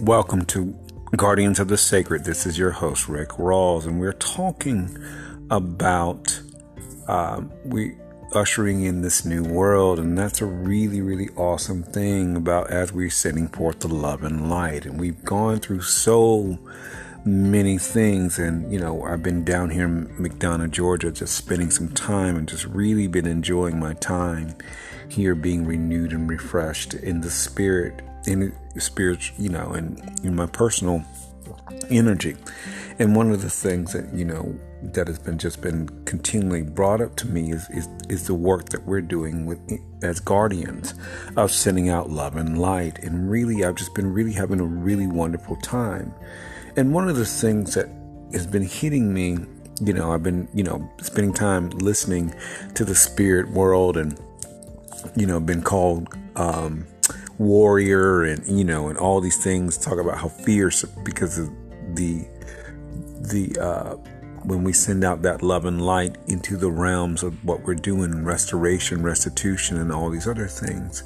Welcome 0.00 0.44
to 0.46 0.78
Guardians 1.16 1.58
of 1.58 1.68
the 1.68 1.78
Sacred. 1.78 2.24
This 2.24 2.44
is 2.44 2.58
your 2.58 2.70
host, 2.70 3.08
Rick 3.08 3.30
Rawls, 3.30 3.86
and 3.86 3.98
we're 3.98 4.12
talking 4.12 4.94
about 5.50 6.38
um, 7.08 7.50
we 7.64 7.96
ushering 8.34 8.82
in 8.82 9.00
this 9.00 9.24
new 9.24 9.42
world, 9.42 9.98
and 9.98 10.16
that's 10.16 10.42
a 10.42 10.44
really, 10.44 11.00
really 11.00 11.30
awesome 11.30 11.82
thing 11.82 12.36
about 12.36 12.70
as 12.70 12.92
we're 12.92 13.08
setting 13.08 13.48
forth 13.48 13.80
the 13.80 13.88
love 13.88 14.22
and 14.22 14.50
light. 14.50 14.84
And 14.84 15.00
we've 15.00 15.24
gone 15.24 15.60
through 15.60 15.80
so 15.80 16.58
many 17.24 17.78
things, 17.78 18.38
and 18.38 18.70
you 18.70 18.78
know, 18.78 19.02
I've 19.02 19.22
been 19.22 19.44
down 19.44 19.70
here 19.70 19.86
in 19.86 20.08
McDonough, 20.18 20.72
Georgia, 20.72 21.10
just 21.10 21.34
spending 21.34 21.70
some 21.70 21.88
time 21.88 22.36
and 22.36 22.46
just 22.46 22.66
really 22.66 23.06
been 23.06 23.26
enjoying 23.26 23.80
my 23.80 23.94
time 23.94 24.56
here, 25.08 25.34
being 25.34 25.64
renewed 25.64 26.12
and 26.12 26.28
refreshed 26.28 26.92
in 26.92 27.22
the 27.22 27.30
spirit 27.30 28.02
in 28.26 28.54
spiritual, 28.78 29.42
you 29.42 29.48
know, 29.48 29.70
and 29.72 30.20
in 30.24 30.34
my 30.34 30.46
personal 30.46 31.04
energy. 31.90 32.36
And 32.98 33.14
one 33.14 33.30
of 33.30 33.42
the 33.42 33.50
things 33.50 33.92
that 33.92 34.12
you 34.14 34.24
know 34.24 34.58
that 34.82 35.06
has 35.06 35.18
been 35.18 35.38
just 35.38 35.60
been 35.60 35.88
continually 36.04 36.62
brought 36.62 37.00
up 37.00 37.16
to 37.16 37.26
me 37.26 37.52
is 37.52 37.68
is, 37.70 37.88
is 38.08 38.26
the 38.26 38.34
work 38.34 38.70
that 38.70 38.84
we're 38.86 39.02
doing 39.02 39.44
with 39.44 39.58
as 40.02 40.20
guardians 40.20 40.94
of 41.36 41.50
sending 41.50 41.88
out 41.88 42.10
love 42.10 42.36
and 42.36 42.58
light. 42.58 42.98
And 43.00 43.30
really, 43.30 43.64
I've 43.64 43.74
just 43.74 43.94
been 43.94 44.12
really 44.12 44.32
having 44.32 44.60
a 44.60 44.64
really 44.64 45.06
wonderful 45.06 45.56
time. 45.56 46.14
And 46.76 46.94
one 46.94 47.08
of 47.08 47.16
the 47.16 47.26
things 47.26 47.74
that 47.74 47.88
has 48.32 48.46
been 48.46 48.64
hitting 48.64 49.12
me, 49.12 49.38
you 49.82 49.92
know, 49.92 50.12
I've 50.12 50.22
been 50.22 50.48
you 50.54 50.64
know 50.64 50.90
spending 51.02 51.34
time 51.34 51.70
listening 51.70 52.34
to 52.74 52.84
the 52.84 52.94
spirit 52.94 53.50
world 53.50 53.98
and 53.98 54.18
you 55.14 55.26
know 55.26 55.38
been 55.38 55.62
called. 55.62 56.08
Um, 56.36 56.86
warrior 57.38 58.24
and 58.24 58.46
you 58.46 58.64
know 58.64 58.88
and 58.88 58.98
all 58.98 59.20
these 59.20 59.42
things 59.42 59.76
talk 59.76 59.98
about 59.98 60.18
how 60.18 60.28
fierce 60.28 60.84
because 61.04 61.38
of 61.38 61.48
the 61.94 62.26
the 63.20 63.58
uh 63.60 63.94
when 64.44 64.62
we 64.62 64.72
send 64.72 65.02
out 65.02 65.22
that 65.22 65.42
love 65.42 65.64
and 65.64 65.84
light 65.84 66.16
into 66.28 66.56
the 66.56 66.70
realms 66.70 67.24
of 67.24 67.44
what 67.44 67.62
we're 67.64 67.74
doing 67.74 68.24
restoration 68.24 69.02
restitution 69.02 69.76
and 69.76 69.90
all 69.90 70.08
these 70.08 70.28
other 70.28 70.46
things. 70.46 71.02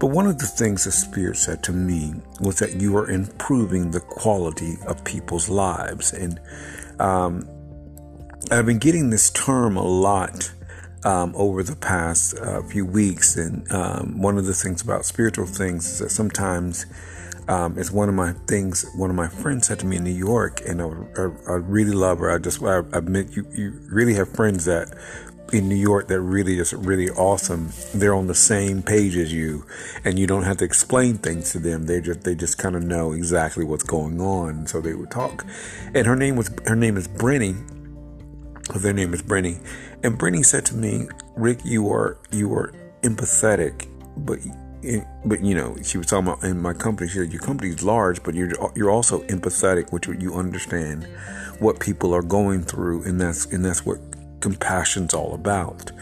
But 0.00 0.08
one 0.08 0.26
of 0.26 0.38
the 0.38 0.46
things 0.46 0.82
the 0.82 0.90
spirit 0.90 1.36
said 1.36 1.62
to 1.64 1.72
me 1.72 2.14
was 2.40 2.58
that 2.58 2.80
you 2.80 2.96
are 2.96 3.08
improving 3.08 3.92
the 3.92 4.00
quality 4.00 4.74
of 4.88 5.04
people's 5.04 5.48
lives. 5.48 6.12
And 6.12 6.40
um 6.98 7.48
i've 8.50 8.66
been 8.66 8.78
getting 8.78 9.08
this 9.10 9.30
term 9.30 9.76
a 9.76 9.82
lot 9.82 10.52
um, 11.04 11.32
over 11.36 11.62
the 11.62 11.76
past 11.76 12.36
uh, 12.38 12.62
few 12.62 12.86
weeks. 12.86 13.36
And 13.36 13.70
um, 13.72 14.20
one 14.20 14.38
of 14.38 14.46
the 14.46 14.54
things 14.54 14.82
about 14.82 15.04
spiritual 15.04 15.46
things 15.46 15.88
is 15.90 15.98
that 16.00 16.10
sometimes 16.10 16.86
um, 17.48 17.78
it's 17.78 17.90
one 17.90 18.08
of 18.08 18.14
my 18.14 18.32
things. 18.46 18.86
One 18.94 19.10
of 19.10 19.16
my 19.16 19.28
friends 19.28 19.66
said 19.66 19.80
to 19.80 19.86
me 19.86 19.96
in 19.96 20.04
New 20.04 20.10
York, 20.10 20.60
and 20.66 20.80
I, 20.80 20.86
I, 20.86 21.30
I 21.48 21.56
really 21.56 21.92
love 21.92 22.18
her. 22.18 22.30
I 22.30 22.38
just 22.38 22.62
I 22.62 22.78
admit 22.92 23.36
you 23.36 23.46
you 23.52 23.72
really 23.90 24.14
have 24.14 24.28
friends 24.28 24.64
that 24.66 24.96
in 25.52 25.68
New 25.68 25.76
York 25.76 26.08
that 26.08 26.20
really 26.20 26.58
is 26.58 26.72
really 26.72 27.10
awesome. 27.10 27.72
They're 27.94 28.14
on 28.14 28.28
the 28.28 28.34
same 28.34 28.82
page 28.82 29.16
as 29.16 29.32
you, 29.32 29.66
and 30.04 30.18
you 30.18 30.26
don't 30.28 30.44
have 30.44 30.58
to 30.58 30.64
explain 30.64 31.18
things 31.18 31.50
to 31.52 31.58
them. 31.58 31.86
They 31.86 32.00
just 32.00 32.22
they 32.22 32.36
just 32.36 32.58
kind 32.58 32.76
of 32.76 32.84
know 32.84 33.10
exactly 33.10 33.64
what's 33.64 33.84
going 33.84 34.20
on. 34.20 34.68
So 34.68 34.80
they 34.80 34.94
would 34.94 35.10
talk, 35.10 35.44
and 35.94 36.06
her 36.06 36.16
name 36.16 36.36
was 36.36 36.48
her 36.66 36.76
name 36.76 36.96
is 36.96 37.08
Brenny 37.08 37.56
their 38.80 38.92
name 38.92 39.12
is 39.12 39.22
Brenny. 39.22 39.58
And 40.02 40.18
Brenny 40.18 40.44
said 40.44 40.66
to 40.66 40.74
me, 40.74 41.06
Rick, 41.36 41.60
you 41.64 41.90
are 41.90 42.18
you 42.30 42.52
are 42.54 42.72
empathetic, 43.02 43.88
but 44.16 44.38
but 45.24 45.44
you 45.44 45.54
know, 45.54 45.76
she 45.82 45.96
was 45.96 46.08
talking 46.08 46.28
about 46.28 46.42
in 46.42 46.60
my 46.60 46.72
company. 46.72 47.08
She 47.08 47.18
said 47.18 47.32
your 47.32 47.42
company 47.42 47.70
is 47.70 47.82
large, 47.82 48.22
but 48.22 48.34
you're 48.34 48.52
you're 48.74 48.90
also 48.90 49.22
empathetic, 49.24 49.92
which 49.92 50.08
you 50.08 50.34
understand 50.34 51.06
what 51.60 51.78
people 51.78 52.12
are 52.12 52.22
going 52.22 52.62
through, 52.62 53.04
and 53.04 53.20
that's 53.20 53.46
and 53.46 53.64
that's 53.64 53.86
what 53.86 53.98
compassion's 54.40 55.14
all 55.14 55.34
about. 55.34 55.92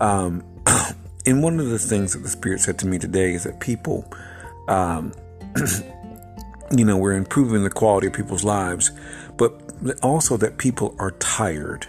Um, 0.00 0.42
and 1.26 1.42
one 1.42 1.60
of 1.60 1.68
the 1.68 1.78
things 1.78 2.14
that 2.14 2.20
the 2.20 2.28
Spirit 2.28 2.60
said 2.60 2.78
to 2.78 2.86
me 2.86 2.98
today 2.98 3.34
is 3.34 3.44
that 3.44 3.60
people, 3.60 4.10
um, 4.68 5.12
you 6.74 6.86
know, 6.86 6.96
we're 6.96 7.12
improving 7.12 7.64
the 7.64 7.70
quality 7.70 8.06
of 8.06 8.14
people's 8.14 8.44
lives, 8.44 8.92
but 9.36 9.60
also 10.02 10.38
that 10.38 10.56
people 10.56 10.96
are 10.98 11.10
tired 11.12 11.86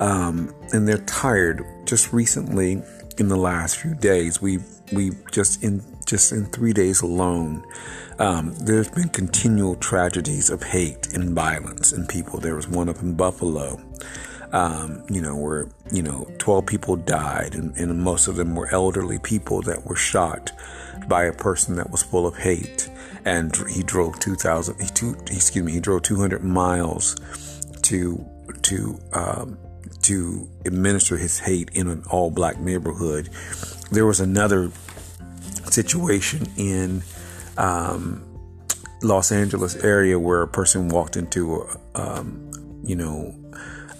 um, 0.00 0.54
and 0.72 0.86
they're 0.88 0.98
tired. 0.98 1.64
Just 1.84 2.12
recently, 2.12 2.82
in 3.18 3.28
the 3.28 3.36
last 3.36 3.76
few 3.76 3.94
days, 3.94 4.40
we 4.40 4.58
we 4.92 5.12
just 5.32 5.62
in 5.62 5.82
just 6.06 6.32
in 6.32 6.46
three 6.46 6.72
days 6.72 7.02
alone, 7.02 7.64
um, 8.18 8.54
there's 8.60 8.88
been 8.90 9.08
continual 9.10 9.76
tragedies 9.76 10.50
of 10.50 10.62
hate 10.62 11.12
and 11.14 11.34
violence 11.34 11.92
in 11.92 12.06
people. 12.06 12.40
There 12.40 12.54
was 12.54 12.68
one 12.68 12.88
up 12.88 13.00
in 13.02 13.14
Buffalo, 13.14 13.80
um, 14.52 15.04
you 15.10 15.20
know, 15.20 15.36
where 15.36 15.68
you 15.92 16.02
know 16.02 16.26
12 16.38 16.66
people 16.66 16.96
died, 16.96 17.54
and, 17.54 17.76
and 17.76 18.02
most 18.02 18.28
of 18.28 18.36
them 18.36 18.54
were 18.54 18.68
elderly 18.68 19.18
people 19.18 19.62
that 19.62 19.84
were 19.84 19.96
shot 19.96 20.52
by 21.08 21.24
a 21.24 21.32
person 21.32 21.76
that 21.76 21.90
was 21.90 22.02
full 22.02 22.26
of 22.26 22.36
hate, 22.36 22.90
and 23.24 23.54
he 23.68 23.82
drove 23.82 24.18
2,000. 24.20 24.80
He 24.80 24.86
two, 24.88 25.16
excuse 25.26 25.64
me, 25.64 25.72
he 25.72 25.80
drove 25.80 26.02
200 26.02 26.42
miles 26.42 27.16
to 27.82 28.24
to 28.62 28.98
um, 29.12 29.58
to 30.08 30.48
administer 30.64 31.18
his 31.18 31.38
hate 31.38 31.68
in 31.74 31.86
an 31.86 32.02
all 32.10 32.30
black 32.30 32.58
neighborhood. 32.58 33.28
There 33.90 34.06
was 34.06 34.20
another 34.20 34.70
situation 35.70 36.46
in 36.56 37.02
um, 37.58 38.24
Los 39.02 39.30
Angeles 39.30 39.76
area 39.76 40.18
where 40.18 40.40
a 40.40 40.48
person 40.48 40.88
walked 40.88 41.18
into 41.18 41.62
a, 41.62 41.78
um, 41.94 42.50
you 42.82 42.96
know, 42.96 43.34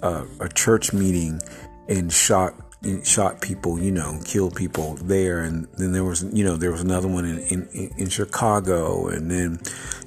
a, 0.01 0.25
a, 0.39 0.49
church 0.49 0.93
meeting 0.93 1.39
and 1.87 2.11
shot 2.11 2.55
shot 3.03 3.41
people, 3.41 3.79
you 3.79 3.91
know, 3.91 4.19
killed 4.23 4.55
people 4.55 4.95
there. 4.95 5.41
And 5.41 5.67
then 5.77 5.91
there 5.91 6.03
was, 6.03 6.23
you 6.23 6.43
know, 6.43 6.55
there 6.55 6.71
was 6.71 6.81
another 6.81 7.07
one 7.07 7.25
in, 7.25 7.39
in, 7.39 7.91
in 7.97 8.09
Chicago. 8.09 9.07
And 9.07 9.29
then, 9.29 9.59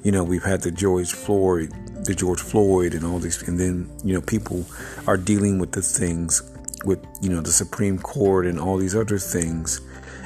you 0.03 0.11
know, 0.11 0.25
we've 0.25 0.45
had 0.45 0.63
the 0.63 0.71
George 0.71 1.13
Floyd 1.13 1.73
the 2.05 2.15
George 2.15 2.41
Floyd 2.41 2.95
and 2.95 3.05
all 3.05 3.19
these, 3.19 3.43
and 3.47 3.59
then 3.59 3.91
you 4.05 4.15
know 4.15 4.21
people 4.21 4.65
are 5.07 5.17
dealing 5.17 5.59
with 5.59 5.73
the 5.73 5.83
things 5.83 6.43
with 6.85 7.05
you 7.21 7.31
know 7.31 7.41
the 7.41 7.53
Supreme 7.53 7.99
Court 7.99 8.47
and 8.47 8.59
all 8.59 8.77
these 8.77 8.95
other 8.95 9.19
things, 9.19 9.81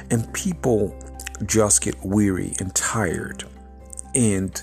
and 0.09 0.31
people 0.33 0.97
just 1.45 1.81
get 1.81 1.95
weary 2.03 2.53
and 2.59 2.73
tired, 2.73 3.43
and 4.15 4.61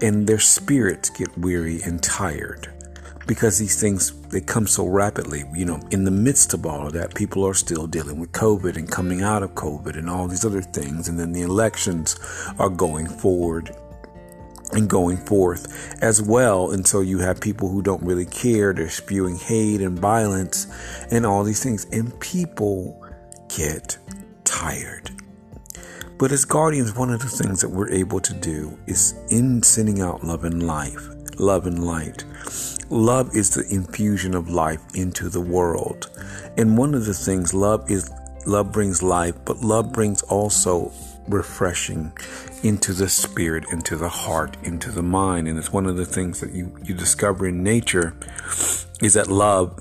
and 0.00 0.26
their 0.26 0.38
spirits 0.38 1.10
get 1.10 1.36
weary 1.36 1.80
and 1.82 2.02
tired 2.02 2.72
because 3.26 3.58
these 3.58 3.80
things 3.80 4.12
they 4.28 4.40
come 4.40 4.66
so 4.66 4.86
rapidly 4.86 5.44
you 5.54 5.64
know 5.64 5.80
in 5.90 6.04
the 6.04 6.10
midst 6.10 6.52
of 6.54 6.66
all 6.66 6.86
of 6.86 6.92
that 6.92 7.14
people 7.14 7.46
are 7.46 7.54
still 7.54 7.86
dealing 7.86 8.18
with 8.18 8.32
covid 8.32 8.76
and 8.76 8.90
coming 8.90 9.22
out 9.22 9.42
of 9.42 9.54
covid 9.54 9.96
and 9.96 10.10
all 10.10 10.28
these 10.28 10.44
other 10.44 10.62
things 10.62 11.08
and 11.08 11.18
then 11.18 11.32
the 11.32 11.42
elections 11.42 12.18
are 12.58 12.68
going 12.68 13.06
forward 13.06 13.74
and 14.72 14.88
going 14.88 15.16
forth 15.16 16.02
as 16.02 16.20
well. 16.20 16.70
And 16.72 16.86
so 16.86 17.00
you 17.00 17.18
have 17.18 17.40
people 17.40 17.68
who 17.68 17.82
don't 17.82 18.02
really 18.02 18.26
care, 18.26 18.72
they're 18.72 18.90
spewing 18.90 19.36
hate 19.36 19.80
and 19.80 19.98
violence 19.98 20.66
and 21.10 21.24
all 21.24 21.44
these 21.44 21.62
things, 21.62 21.86
and 21.92 22.18
people 22.20 23.04
get 23.54 23.96
tired. 24.44 25.10
But 26.18 26.32
as 26.32 26.44
guardians, 26.44 26.94
one 26.94 27.10
of 27.10 27.20
the 27.20 27.28
things 27.28 27.60
that 27.60 27.68
we're 27.68 27.90
able 27.90 28.20
to 28.20 28.34
do 28.34 28.78
is 28.86 29.14
in 29.30 29.62
sending 29.62 30.00
out 30.00 30.24
love 30.24 30.44
and 30.44 30.62
life, 30.62 31.08
love 31.38 31.66
and 31.66 31.84
light. 31.84 32.24
Love 32.90 33.34
is 33.34 33.54
the 33.54 33.66
infusion 33.74 34.34
of 34.34 34.50
life 34.50 34.80
into 34.94 35.28
the 35.28 35.40
world. 35.40 36.10
And 36.56 36.76
one 36.76 36.94
of 36.94 37.06
the 37.06 37.14
things 37.14 37.54
love 37.54 37.90
is 37.90 38.10
love 38.46 38.72
brings 38.72 39.02
life, 39.02 39.34
but 39.44 39.60
love 39.60 39.92
brings 39.92 40.22
also 40.22 40.92
refreshing 41.28 42.12
into 42.62 42.92
the 42.92 43.08
spirit, 43.08 43.64
into 43.72 43.96
the 43.96 44.08
heart, 44.08 44.56
into 44.62 44.90
the 44.90 45.02
mind. 45.02 45.48
And 45.48 45.58
it's 45.58 45.72
one 45.72 45.86
of 45.86 45.96
the 45.96 46.04
things 46.04 46.40
that 46.40 46.52
you, 46.52 46.76
you 46.82 46.94
discover 46.94 47.46
in 47.46 47.62
nature 47.62 48.16
is 49.02 49.14
that 49.14 49.28
love, 49.28 49.80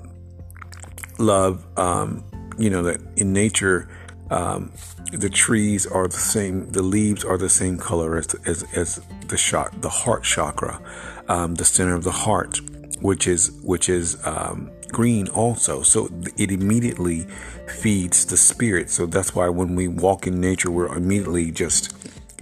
love, 1.19 1.65
um, 1.77 2.23
you 2.57 2.69
know, 2.69 2.83
that 2.83 3.01
in 3.17 3.33
nature, 3.33 3.89
um, 4.29 4.71
the 5.11 5.29
trees 5.29 5.85
are 5.85 6.07
the 6.07 6.13
same, 6.13 6.71
the 6.71 6.81
leaves 6.81 7.23
are 7.23 7.37
the 7.37 7.49
same 7.49 7.77
color 7.77 8.17
as, 8.17 8.33
as, 8.45 8.63
as 8.73 9.01
the 9.27 9.37
shot, 9.37 9.81
the 9.81 9.89
heart 9.89 10.23
chakra, 10.23 10.79
um, 11.27 11.55
the 11.55 11.65
center 11.65 11.95
of 11.95 12.03
the 12.03 12.11
heart, 12.11 12.59
which 13.01 13.27
is, 13.27 13.51
which 13.63 13.89
is, 13.89 14.17
um, 14.25 14.71
green 14.93 15.27
also. 15.29 15.81
So 15.81 16.07
it 16.37 16.51
immediately 16.51 17.25
feeds 17.67 18.25
the 18.25 18.37
spirit. 18.37 18.89
So 18.89 19.05
that's 19.05 19.35
why 19.35 19.49
when 19.49 19.75
we 19.75 19.89
walk 19.89 20.27
in 20.27 20.39
nature, 20.39 20.71
we're 20.71 20.95
immediately 20.95 21.51
just 21.51 21.93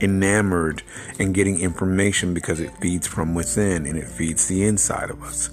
enamored 0.01 0.81
and 1.19 1.33
getting 1.33 1.59
information 1.59 2.33
because 2.33 2.59
it 2.59 2.75
feeds 2.77 3.07
from 3.07 3.35
within 3.35 3.85
and 3.85 3.97
it 3.97 4.07
feeds 4.07 4.47
the 4.47 4.63
inside 4.63 5.09
of 5.09 5.21
us. 5.23 5.49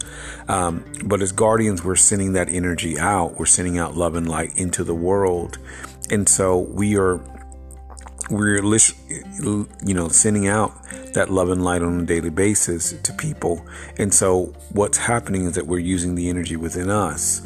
Um, 0.48 0.84
but 1.04 1.22
as 1.22 1.32
guardians, 1.32 1.84
we're 1.84 1.96
sending 1.96 2.32
that 2.32 2.48
energy 2.48 2.98
out. 2.98 3.38
We're 3.38 3.46
sending 3.46 3.78
out 3.78 3.96
love 3.96 4.14
and 4.14 4.28
light 4.28 4.56
into 4.56 4.84
the 4.84 4.94
world. 4.94 5.58
And 6.10 6.28
so 6.28 6.58
we 6.58 6.96
are 6.96 7.20
we're 8.30 8.62
you 8.62 9.94
know 9.94 10.08
sending 10.08 10.48
out 10.48 10.72
that 11.14 11.30
love 11.30 11.50
and 11.50 11.64
light 11.64 11.82
on 11.82 12.00
a 12.00 12.04
daily 12.04 12.30
basis 12.30 12.92
to 12.92 13.12
people. 13.14 13.64
And 13.96 14.12
so 14.12 14.54
what's 14.72 14.98
happening 14.98 15.46
is 15.46 15.54
that 15.54 15.66
we're 15.66 15.78
using 15.78 16.14
the 16.14 16.28
energy 16.28 16.56
within 16.56 16.90
us 16.90 17.42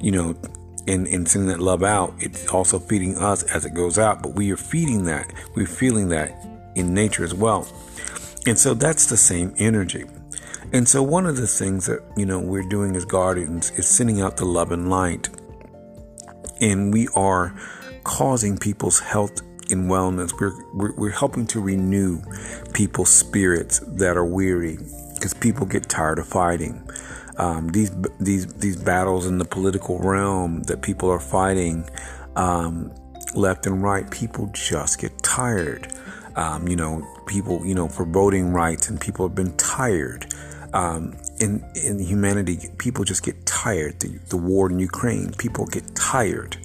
you 0.00 0.12
know 0.12 0.36
and, 0.88 1.06
and 1.08 1.28
sending 1.28 1.48
that 1.48 1.60
love 1.60 1.82
out. 1.82 2.14
It's 2.20 2.48
also 2.48 2.78
feeding 2.78 3.18
us 3.18 3.42
as 3.44 3.64
it 3.64 3.74
goes 3.74 3.98
out 3.98 4.22
but 4.22 4.34
we 4.34 4.52
are 4.52 4.56
feeding 4.56 5.04
that 5.04 5.32
we're 5.54 5.66
feeling 5.66 6.08
that 6.10 6.46
in 6.74 6.94
nature 6.94 7.24
as 7.24 7.34
well. 7.34 7.66
And 8.46 8.58
so 8.58 8.74
that's 8.74 9.06
the 9.06 9.16
same 9.16 9.54
energy. 9.58 10.04
And 10.72 10.88
so 10.88 11.02
one 11.02 11.26
of 11.26 11.36
the 11.36 11.46
things 11.46 11.86
that 11.86 12.02
you 12.16 12.26
know 12.26 12.38
we're 12.38 12.68
doing 12.68 12.96
as 12.96 13.04
guardians 13.04 13.70
is 13.72 13.86
sending 13.86 14.20
out 14.20 14.36
the 14.36 14.44
love 14.44 14.72
and 14.72 14.90
light. 14.90 15.28
And 16.60 16.92
we 16.92 17.08
are 17.14 17.54
causing 18.04 18.56
people's 18.56 19.00
health 19.00 19.42
and 19.70 19.90
wellness. 19.90 20.32
We're, 20.40 20.54
we're, 20.72 20.92
we're 20.94 21.10
helping 21.10 21.46
to 21.48 21.60
renew 21.60 22.22
people's 22.72 23.10
spirits 23.10 23.80
that 23.80 24.16
are 24.16 24.24
weary 24.24 24.78
because 25.14 25.34
people 25.34 25.66
get 25.66 25.88
tired 25.88 26.18
of 26.18 26.26
fighting. 26.26 26.88
Um, 27.38 27.68
these 27.68 27.90
these 28.18 28.46
these 28.54 28.76
battles 28.76 29.26
in 29.26 29.38
the 29.38 29.44
political 29.44 29.98
realm 29.98 30.62
that 30.64 30.80
people 30.80 31.10
are 31.10 31.20
fighting 31.20 31.88
um, 32.34 32.92
left 33.34 33.66
and 33.66 33.82
right, 33.82 34.10
people 34.10 34.48
just 34.52 34.98
get 34.98 35.22
tired. 35.22 35.92
Um, 36.34 36.68
you 36.68 36.76
know, 36.76 37.06
people 37.26 37.64
you 37.66 37.74
know 37.74 37.88
for 37.88 38.06
voting 38.06 38.52
rights, 38.52 38.88
and 38.88 39.00
people 39.00 39.26
have 39.26 39.34
been 39.34 39.54
tired. 39.56 40.32
Um, 40.72 41.16
in 41.38 41.64
in 41.74 41.98
humanity, 41.98 42.70
people 42.78 43.04
just 43.04 43.22
get 43.22 43.44
tired. 43.44 44.00
The, 44.00 44.18
the 44.28 44.36
war 44.36 44.70
in 44.70 44.78
Ukraine, 44.78 45.32
people 45.34 45.66
get 45.66 45.94
tired, 45.94 46.56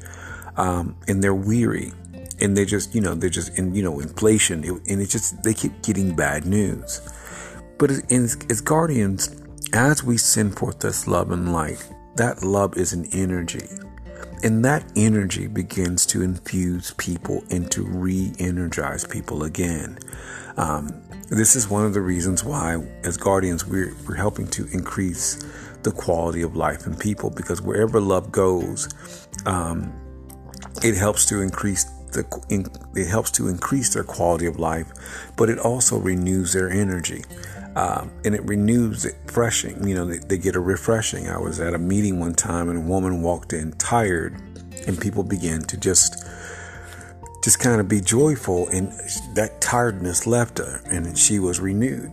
um, 0.56 0.96
and 1.08 1.22
they're 1.22 1.36
weary 1.36 1.92
and 2.42 2.58
they 2.58 2.66
just, 2.66 2.94
you 2.96 3.02
know, 3.02 3.14
they're 3.14 3.30
just 3.30 3.58
in, 3.58 3.74
you 3.74 3.84
know, 3.84 4.00
inflation, 4.00 4.64
and 4.64 5.02
it's 5.02 5.12
just 5.12 5.44
they 5.44 5.54
keep 5.54 5.82
getting 5.84 6.16
bad 6.16 6.46
news. 6.46 7.02
But 7.78 7.92
as, 7.92 8.38
as 8.50 8.62
guardians, 8.62 9.42
as 9.74 10.04
we 10.04 10.18
send 10.18 10.58
forth 10.58 10.80
this 10.80 11.08
love 11.08 11.32
and 11.32 11.54
light, 11.54 11.88
that 12.16 12.44
love 12.44 12.78
is 12.78 12.94
an 12.94 13.08
energy. 13.14 13.68
And 14.44 14.66
that 14.66 14.84
energy 14.96 15.48
begins 15.48 16.06
to 16.08 16.24
infuse 16.24 16.92
people 16.98 17.44
and 17.50 17.70
to 17.72 17.84
re 17.84 18.34
energize 18.40 19.06
people 19.06 19.44
again. 19.44 20.00
Um, 20.58 21.02
this 21.30 21.56
is 21.56 21.70
one 21.70 21.86
of 21.86 21.94
the 21.94 22.02
reasons 22.02 22.44
why, 22.44 22.84
as 23.04 23.18
guardians, 23.18 23.66
we're, 23.66 23.94
we're 24.08 24.16
helping 24.16 24.48
to 24.48 24.68
increase 24.74 25.46
the 25.84 25.92
quality 25.92 26.42
of 26.42 26.56
life 26.56 26.86
in 26.86 26.96
people 26.96 27.30
because 27.30 27.62
wherever 27.62 28.00
love 28.00 28.32
goes, 28.32 28.90
um, 29.46 29.94
it 30.84 30.96
helps 30.96 31.26
to 31.28 31.42
increase 31.42 31.86
the, 32.12 32.26
it 32.96 33.08
helps 33.08 33.32
to 33.32 33.48
increase 33.48 33.94
their 33.94 34.04
quality 34.04 34.46
of 34.46 34.60
life, 34.60 34.92
but 35.38 35.50
it 35.50 35.60
also 35.60 35.98
renews 35.98 36.54
their 36.54 36.70
energy. 36.70 37.24
Um, 37.76 38.12
and 38.26 38.36
it 38.36 38.44
renews 38.44 39.06
it 39.06 39.16
refreshing. 39.26 39.88
You 39.88 39.96
know, 39.96 40.06
they, 40.06 40.18
they 40.18 40.38
get 40.38 40.56
a 40.56 40.60
refreshing. 40.60 41.30
I 41.30 41.38
was 41.38 41.62
at 41.62 41.74
a 41.74 41.78
meeting 41.78 42.20
one 42.20 42.34
time 42.34 42.70
and 42.70 42.80
a 42.80 42.82
woman 42.82 43.22
walked 43.22 43.54
in 43.54 43.72
tired, 43.74 44.36
and 44.88 45.00
people 45.00 45.24
began 45.24 45.62
to 45.62 45.78
just 45.78 46.26
just 47.44 47.60
kind 47.60 47.82
of 47.82 47.88
be 47.88 48.00
joyful, 48.00 48.68
and 48.68 48.92
that 49.34 49.60
tiredness 49.62 50.28
left 50.28 50.60
her, 50.60 50.80
and 50.86 51.18
she 51.18 51.40
was 51.40 51.60
renewed. 51.60 52.12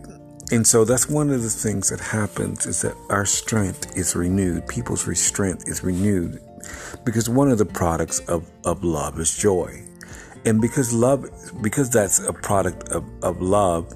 And 0.51 0.65
so 0.65 0.83
that's 0.83 1.07
one 1.07 1.29
of 1.29 1.43
the 1.43 1.49
things 1.49 1.89
that 1.89 1.99
happens 1.99 2.65
is 2.65 2.81
that 2.81 2.95
our 3.11 3.25
strength 3.25 3.95
is 3.95 4.15
renewed. 4.15 4.67
People's 4.67 5.05
strength 5.19 5.67
is 5.67 5.83
renewed 5.83 6.41
because 7.05 7.29
one 7.29 7.51
of 7.51 7.59
the 7.59 7.65
products 7.65 8.19
of, 8.27 8.49
of 8.65 8.83
love 8.83 9.19
is 9.19 9.37
joy. 9.37 9.83
And 10.45 10.61
because 10.61 10.93
love, 10.93 11.25
because 11.61 11.89
that's 11.89 12.19
a 12.19 12.33
product 12.33 12.89
of, 12.89 13.03
of 13.23 13.41
love, 13.41 13.93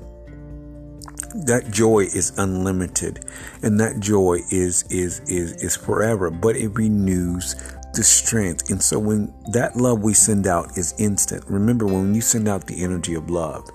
that 1.46 1.72
joy 1.72 2.02
is 2.02 2.38
unlimited. 2.38 3.26
And 3.62 3.80
that 3.80 4.00
joy 4.00 4.40
is 4.52 4.84
is 4.92 5.20
is 5.22 5.54
is 5.64 5.76
forever 5.76 6.30
but 6.30 6.56
it 6.56 6.70
renews 6.70 7.56
the 7.94 8.04
strength. 8.04 8.70
And 8.70 8.82
so 8.82 9.00
when 9.00 9.34
that 9.52 9.76
love 9.76 10.02
we 10.02 10.14
send 10.14 10.48
out 10.48 10.78
is 10.78 10.94
instant 11.00 11.44
remember 11.48 11.86
when 11.86 12.14
you 12.14 12.22
send 12.22 12.48
out 12.48 12.68
the 12.68 12.84
energy 12.84 13.14
of 13.16 13.30
love 13.30 13.70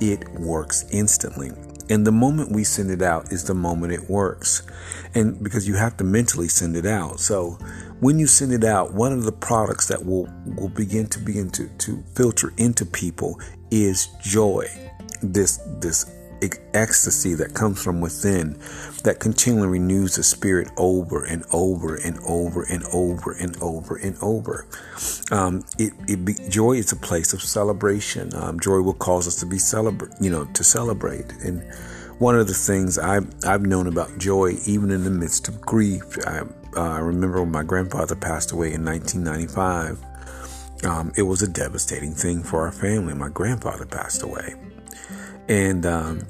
it 0.00 0.28
works 0.30 0.84
instantly. 0.90 1.50
And 1.90 2.06
the 2.06 2.12
moment 2.12 2.50
we 2.50 2.64
send 2.64 2.90
it 2.90 3.02
out 3.02 3.30
is 3.30 3.44
the 3.44 3.54
moment 3.54 3.92
it 3.92 4.08
works. 4.08 4.62
And 5.14 5.42
because 5.42 5.68
you 5.68 5.74
have 5.74 5.96
to 5.98 6.04
mentally 6.04 6.48
send 6.48 6.76
it 6.76 6.86
out. 6.86 7.20
So 7.20 7.58
when 8.00 8.18
you 8.18 8.26
send 8.26 8.52
it 8.52 8.64
out, 8.64 8.94
one 8.94 9.12
of 9.12 9.24
the 9.24 9.32
products 9.32 9.88
that 9.88 10.04
will, 10.04 10.28
will 10.56 10.68
begin 10.68 11.06
to 11.08 11.18
begin 11.18 11.50
to, 11.50 11.68
to 11.68 12.02
filter 12.14 12.52
into 12.56 12.84
people 12.84 13.40
is 13.70 14.08
joy. 14.22 14.66
This 15.22 15.58
this 15.80 16.10
ecstasy 16.74 17.34
that 17.34 17.54
comes 17.54 17.82
from 17.82 18.00
within 18.00 18.58
that 19.04 19.18
continually 19.20 19.68
renews 19.68 20.16
the 20.16 20.22
spirit 20.22 20.68
over 20.76 21.24
and 21.24 21.44
over 21.52 21.96
and 21.96 22.18
over 22.26 22.64
and 22.64 22.84
over 22.92 23.32
and 23.32 23.56
over 23.62 23.96
and 23.96 24.16
over. 24.20 24.66
Um, 25.30 25.64
it, 25.78 25.92
it 26.08 26.24
be, 26.24 26.34
joy 26.48 26.72
is 26.72 26.92
a 26.92 26.96
place 26.96 27.32
of 27.32 27.42
celebration. 27.42 28.34
Um, 28.34 28.60
joy 28.60 28.80
will 28.80 28.94
cause 28.94 29.26
us 29.26 29.36
to 29.36 29.46
be 29.46 29.58
celebrate, 29.58 30.12
you 30.20 30.30
know, 30.30 30.44
to 30.44 30.64
celebrate. 30.64 31.32
And 31.44 31.62
one 32.18 32.36
of 32.36 32.46
the 32.46 32.54
things 32.54 32.98
I've, 32.98 33.28
I've 33.44 33.62
known 33.62 33.86
about 33.86 34.18
joy, 34.18 34.56
even 34.66 34.90
in 34.90 35.04
the 35.04 35.10
midst 35.10 35.48
of 35.48 35.60
grief, 35.60 36.02
I, 36.26 36.42
uh, 36.76 36.80
I 36.80 36.98
remember 36.98 37.40
when 37.40 37.52
my 37.52 37.62
grandfather 37.62 38.14
passed 38.14 38.52
away 38.52 38.72
in 38.72 38.84
1995. 38.84 39.98
Um, 40.84 41.12
it 41.16 41.22
was 41.22 41.42
a 41.42 41.48
devastating 41.48 42.12
thing 42.12 42.42
for 42.42 42.62
our 42.62 42.72
family. 42.72 43.14
My 43.14 43.28
grandfather 43.28 43.86
passed 43.86 44.22
away, 44.22 44.54
and 45.48 45.86
um, 45.86 46.26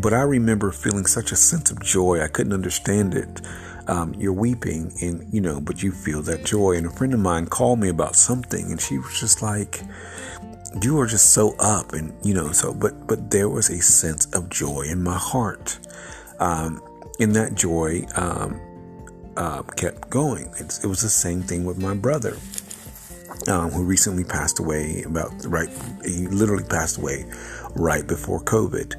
but 0.00 0.12
I 0.14 0.22
remember 0.22 0.70
feeling 0.72 1.06
such 1.06 1.32
a 1.32 1.36
sense 1.36 1.70
of 1.70 1.80
joy. 1.82 2.22
I 2.22 2.28
couldn't 2.28 2.52
understand 2.52 3.14
it. 3.14 3.40
Um, 3.86 4.14
you're 4.14 4.32
weeping, 4.32 4.92
and 5.00 5.32
you 5.32 5.40
know, 5.40 5.60
but 5.60 5.82
you 5.82 5.92
feel 5.92 6.22
that 6.22 6.44
joy. 6.44 6.76
And 6.76 6.86
a 6.86 6.90
friend 6.90 7.12
of 7.14 7.20
mine 7.20 7.46
called 7.46 7.80
me 7.80 7.88
about 7.88 8.16
something, 8.16 8.70
and 8.70 8.80
she 8.80 8.98
was 8.98 9.18
just 9.18 9.42
like, 9.42 9.82
"You 10.82 10.98
are 11.00 11.06
just 11.06 11.32
so 11.32 11.54
up," 11.58 11.92
and 11.92 12.14
you 12.24 12.34
know, 12.34 12.52
so. 12.52 12.72
But 12.72 13.06
but 13.06 13.30
there 13.30 13.48
was 13.48 13.70
a 13.70 13.80
sense 13.82 14.26
of 14.34 14.48
joy 14.48 14.82
in 14.82 15.02
my 15.02 15.16
heart. 15.16 15.78
Um, 16.38 16.80
in 17.18 17.32
that 17.32 17.54
joy, 17.54 18.06
um, 18.14 18.60
uh, 19.38 19.62
kept 19.62 20.10
going. 20.10 20.52
It's, 20.58 20.84
it 20.84 20.88
was 20.88 21.00
the 21.00 21.08
same 21.08 21.42
thing 21.42 21.64
with 21.64 21.78
my 21.78 21.94
brother, 21.94 22.36
um, 23.46 23.70
who 23.70 23.84
recently 23.84 24.24
passed 24.24 24.58
away. 24.58 25.04
About 25.04 25.32
right, 25.46 25.70
he 26.04 26.26
literally 26.26 26.64
passed 26.64 26.98
away 26.98 27.24
right 27.76 28.06
before 28.06 28.40
COVID, 28.40 28.94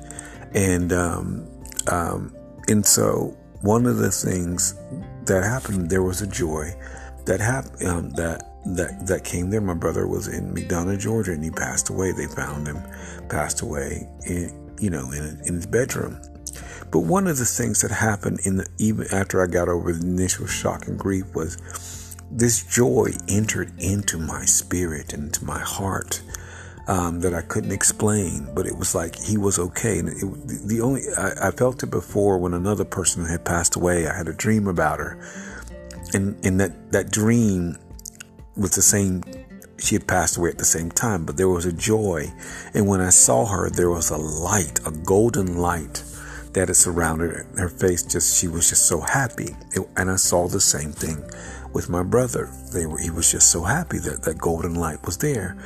and 0.55 0.93
um, 0.93 1.47
um, 1.87 2.33
and 2.69 2.85
so 2.85 3.37
one 3.61 3.85
of 3.85 3.97
the 3.97 4.11
things 4.11 4.75
that 5.25 5.43
happened, 5.43 5.89
there 5.89 6.03
was 6.03 6.21
a 6.21 6.27
joy 6.27 6.73
that 7.25 7.41
happened 7.41 7.87
um, 7.87 8.09
that 8.11 8.49
that 8.65 9.05
that 9.07 9.25
came 9.25 9.49
there. 9.49 9.61
My 9.61 9.73
brother 9.73 10.07
was 10.07 10.29
in 10.29 10.53
McDonough, 10.53 10.99
Georgia, 10.99 11.33
and 11.33 11.43
he 11.43 11.51
passed 11.51 11.89
away. 11.89 12.13
They 12.13 12.27
found 12.27 12.65
him 12.65 12.81
passed 13.27 13.61
away 13.61 14.07
in 14.25 14.73
you 14.79 14.89
know 14.89 15.11
in, 15.11 15.41
in 15.45 15.55
his 15.55 15.65
bedroom. 15.65 16.21
But 16.91 17.01
one 17.01 17.27
of 17.27 17.37
the 17.37 17.45
things 17.45 17.81
that 17.81 17.91
happened 17.91 18.39
in 18.45 18.57
the 18.57 18.67
even 18.77 19.07
after 19.11 19.43
I 19.43 19.47
got 19.47 19.69
over 19.69 19.93
the 19.93 20.05
initial 20.05 20.47
shock 20.47 20.87
and 20.87 20.97
grief 20.97 21.25
was 21.35 21.57
this 22.31 22.63
joy 22.63 23.11
entered 23.27 23.71
into 23.79 24.17
my 24.17 24.45
spirit 24.45 25.13
and 25.13 25.25
into 25.25 25.45
my 25.45 25.59
heart 25.59 26.21
um, 26.87 27.19
that 27.21 27.33
I 27.33 27.41
couldn't 27.41 27.71
explain. 27.71 28.49
But 28.53 28.65
it 28.65 28.75
was 28.77 28.95
like 28.95 29.15
he 29.15 29.37
was 29.37 29.59
okay. 29.59 29.99
And 29.99 30.09
it, 30.09 30.67
the 30.67 30.81
only 30.81 31.01
I, 31.17 31.49
I 31.49 31.51
felt 31.51 31.83
it 31.83 31.91
before 31.91 32.37
when 32.39 32.53
another 32.53 32.85
person 32.85 33.25
had 33.25 33.45
passed 33.45 33.75
away. 33.75 34.07
I 34.07 34.15
had 34.15 34.27
a 34.27 34.33
dream 34.33 34.67
about 34.67 34.99
her, 34.99 35.19
and 36.13 36.43
and 36.43 36.59
that 36.59 36.91
that 36.91 37.11
dream 37.11 37.77
was 38.55 38.71
the 38.71 38.81
same 38.81 39.23
she 39.77 39.95
had 39.95 40.07
passed 40.07 40.37
away 40.37 40.49
at 40.49 40.57
the 40.57 40.65
same 40.65 40.91
time, 40.91 41.25
but 41.25 41.37
there 41.37 41.47
was 41.47 41.65
a 41.65 41.71
joy. 41.71 42.31
And 42.73 42.87
when 42.87 43.01
I 43.01 43.09
saw 43.09 43.45
her, 43.45 43.69
there 43.69 43.89
was 43.89 44.09
a 44.09 44.17
light, 44.17 44.79
a 44.85 44.91
golden 44.91 45.57
light 45.57 46.03
that 46.53 46.73
surrounded 46.75 47.45
her 47.57 47.69
face. 47.69 48.03
Just 48.03 48.37
she 48.37 48.47
was 48.47 48.69
just 48.69 48.87
so 48.87 48.99
happy, 48.99 49.55
it, 49.73 49.87
and 49.97 50.09
I 50.09 50.15
saw 50.15 50.47
the 50.47 50.59
same 50.59 50.91
thing 50.91 51.23
with 51.73 51.89
my 51.89 52.03
brother. 52.03 52.49
They 52.73 52.85
were, 52.85 52.99
he 52.99 53.09
was 53.09 53.31
just 53.31 53.51
so 53.51 53.63
happy 53.63 53.99
that 53.99 54.23
that 54.23 54.37
golden 54.37 54.75
light 54.75 55.05
was 55.05 55.17
there, 55.17 55.57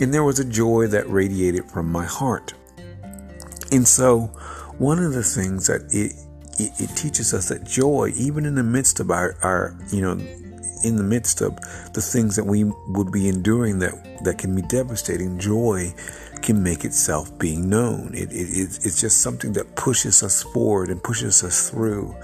and 0.00 0.12
there 0.12 0.24
was 0.24 0.38
a 0.38 0.44
joy 0.44 0.86
that 0.88 1.08
radiated 1.08 1.70
from 1.70 1.90
my 1.90 2.04
heart. 2.04 2.54
And 3.70 3.86
so, 3.86 4.30
one 4.78 4.98
of 4.98 5.12
the 5.12 5.22
things 5.22 5.66
that 5.66 5.82
it 5.90 6.12
it, 6.58 6.72
it 6.80 6.96
teaches 6.96 7.32
us 7.34 7.48
that 7.48 7.64
joy, 7.64 8.12
even 8.16 8.44
in 8.44 8.54
the 8.54 8.62
midst 8.62 9.00
of 9.00 9.10
our, 9.10 9.36
our 9.42 9.76
you 9.92 10.00
know 10.00 10.14
in 10.82 10.96
the 10.96 11.02
midst 11.02 11.40
of 11.40 11.56
the 11.92 12.00
things 12.00 12.36
that 12.36 12.44
we 12.44 12.64
would 12.88 13.12
be 13.12 13.28
enduring 13.28 13.78
that 13.80 13.94
that 14.24 14.38
can 14.38 14.54
be 14.54 14.62
devastating, 14.62 15.38
joy 15.38 15.92
can 16.42 16.62
make 16.62 16.84
itself 16.84 17.36
being 17.38 17.68
known. 17.68 18.12
It, 18.14 18.32
it, 18.32 18.78
it's 18.84 19.00
just 19.00 19.20
something 19.20 19.52
that 19.54 19.76
pushes 19.76 20.22
us 20.22 20.42
forward 20.42 20.90
and 20.90 21.02
pushes 21.02 21.42
us 21.44 21.70
through. 21.70 22.14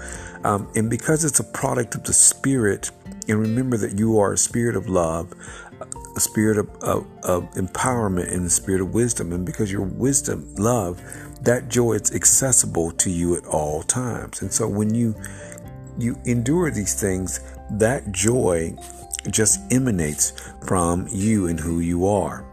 Um, 0.43 0.69
and 0.75 0.89
because 0.89 1.25
it's 1.25 1.39
a 1.39 1.43
product 1.43 1.95
of 1.95 2.03
the 2.03 2.13
Spirit, 2.13 2.91
and 3.27 3.39
remember 3.39 3.77
that 3.77 3.97
you 3.97 4.19
are 4.19 4.33
a 4.33 4.37
spirit 4.37 4.75
of 4.75 4.89
love, 4.89 5.31
a 6.15 6.19
spirit 6.19 6.57
of, 6.57 6.69
of, 6.81 7.07
of 7.23 7.43
empowerment 7.51 8.33
and 8.33 8.45
a 8.45 8.49
spirit 8.49 8.81
of 8.81 8.93
wisdom. 8.93 9.31
And 9.31 9.45
because 9.45 9.71
your 9.71 9.83
wisdom, 9.83 10.53
love, 10.55 11.01
that 11.43 11.69
joy 11.69 11.93
is 11.93 12.13
accessible 12.13 12.91
to 12.91 13.09
you 13.09 13.37
at 13.37 13.45
all 13.45 13.83
times. 13.83 14.41
And 14.41 14.51
so 14.51 14.67
when 14.67 14.93
you 14.93 15.15
you 15.97 16.17
endure 16.25 16.71
these 16.71 16.99
things, 16.99 17.41
that 17.71 18.11
joy 18.11 18.75
just 19.29 19.59
emanates 19.71 20.31
from 20.65 21.07
you 21.11 21.47
and 21.47 21.59
who 21.59 21.79
you 21.79 22.07
are. 22.07 22.45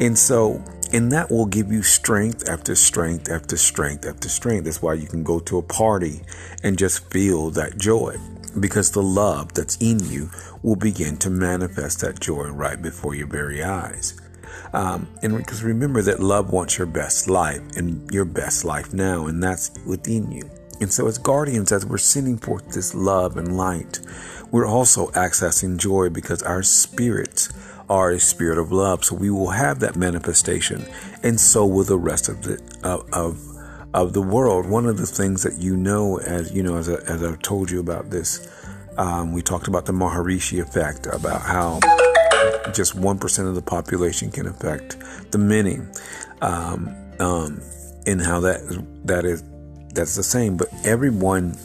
And 0.00 0.16
so, 0.16 0.62
and 0.92 1.10
that 1.12 1.30
will 1.30 1.46
give 1.46 1.72
you 1.72 1.82
strength 1.82 2.48
after 2.48 2.74
strength 2.74 3.30
after 3.30 3.56
strength 3.56 4.06
after 4.06 4.28
strength. 4.28 4.64
That's 4.64 4.82
why 4.82 4.94
you 4.94 5.06
can 5.06 5.22
go 5.22 5.40
to 5.40 5.58
a 5.58 5.62
party 5.62 6.22
and 6.62 6.78
just 6.78 7.10
feel 7.10 7.50
that 7.50 7.78
joy 7.78 8.16
because 8.60 8.90
the 8.90 9.02
love 9.02 9.54
that's 9.54 9.76
in 9.76 9.98
you 10.00 10.30
will 10.62 10.76
begin 10.76 11.16
to 11.18 11.30
manifest 11.30 12.00
that 12.00 12.20
joy 12.20 12.48
right 12.48 12.80
before 12.80 13.14
your 13.14 13.26
very 13.26 13.62
eyes. 13.62 14.20
Um, 14.72 15.08
and 15.22 15.36
because 15.36 15.62
remember 15.62 16.02
that 16.02 16.20
love 16.20 16.52
wants 16.52 16.78
your 16.78 16.86
best 16.86 17.28
life 17.28 17.60
and 17.76 18.10
your 18.10 18.24
best 18.24 18.64
life 18.64 18.92
now, 18.92 19.26
and 19.26 19.42
that's 19.42 19.70
within 19.86 20.30
you. 20.30 20.50
And 20.82 20.92
so, 20.92 21.06
as 21.06 21.16
guardians, 21.16 21.70
as 21.70 21.86
we're 21.86 21.98
sending 21.98 22.36
forth 22.36 22.72
this 22.72 22.92
love 22.92 23.36
and 23.36 23.56
light, 23.56 24.00
we're 24.50 24.66
also 24.66 25.06
accessing 25.12 25.78
joy 25.78 26.08
because 26.08 26.42
our 26.42 26.64
spirits 26.64 27.50
are 27.88 28.10
a 28.10 28.18
spirit 28.18 28.58
of 28.58 28.72
love. 28.72 29.04
So 29.04 29.14
we 29.14 29.30
will 29.30 29.50
have 29.50 29.78
that 29.80 29.94
manifestation, 29.94 30.84
and 31.22 31.40
so 31.40 31.64
will 31.64 31.84
the 31.84 31.98
rest 31.98 32.28
of 32.28 32.42
the 32.42 32.60
of, 32.82 33.08
of 33.12 33.40
of 33.94 34.12
the 34.12 34.22
world. 34.22 34.68
One 34.68 34.86
of 34.86 34.96
the 34.96 35.06
things 35.06 35.44
that 35.44 35.58
you 35.58 35.76
know, 35.76 36.18
as 36.18 36.52
you 36.52 36.64
know, 36.64 36.76
as, 36.76 36.88
I, 36.88 36.94
as 36.94 37.22
I've 37.22 37.40
told 37.42 37.70
you 37.70 37.78
about 37.78 38.10
this, 38.10 38.48
um, 38.96 39.32
we 39.32 39.40
talked 39.40 39.68
about 39.68 39.86
the 39.86 39.92
Maharishi 39.92 40.60
effect, 40.60 41.06
about 41.06 41.42
how 41.42 41.78
just 42.72 42.96
1% 42.96 43.48
of 43.48 43.54
the 43.54 43.62
population 43.62 44.30
can 44.30 44.46
affect 44.46 44.96
the 45.30 45.38
many, 45.38 45.78
um, 46.40 46.92
um, 47.20 47.60
and 48.04 48.20
how 48.20 48.40
that 48.40 48.84
that 49.04 49.24
is 49.24 49.44
that's 49.94 50.16
the 50.16 50.22
same. 50.22 50.56
But 50.56 50.68
everyone, 50.84 51.56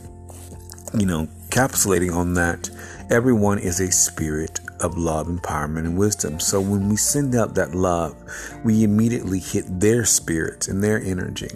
you 0.98 1.06
know, 1.06 1.28
capsulating 1.50 2.14
on 2.14 2.34
that, 2.36 2.70
everyone 3.10 3.60
is 3.60 3.80
a 3.80 3.92
spirit 3.92 4.60
of 4.80 4.98
love, 4.98 5.28
empowerment, 5.28 5.80
and 5.80 5.98
wisdom. 5.98 6.40
So 6.40 6.62
when 6.62 6.90
we 6.90 6.98
send 6.98 7.36
out 7.36 7.56
that 7.56 7.74
love, 7.74 8.16
we 8.64 8.84
immediately 8.84 9.40
hit 9.40 9.66
their 9.80 10.06
spirits 10.06 10.68
and 10.68 10.84
their 10.84 11.02
energy. 11.02 11.50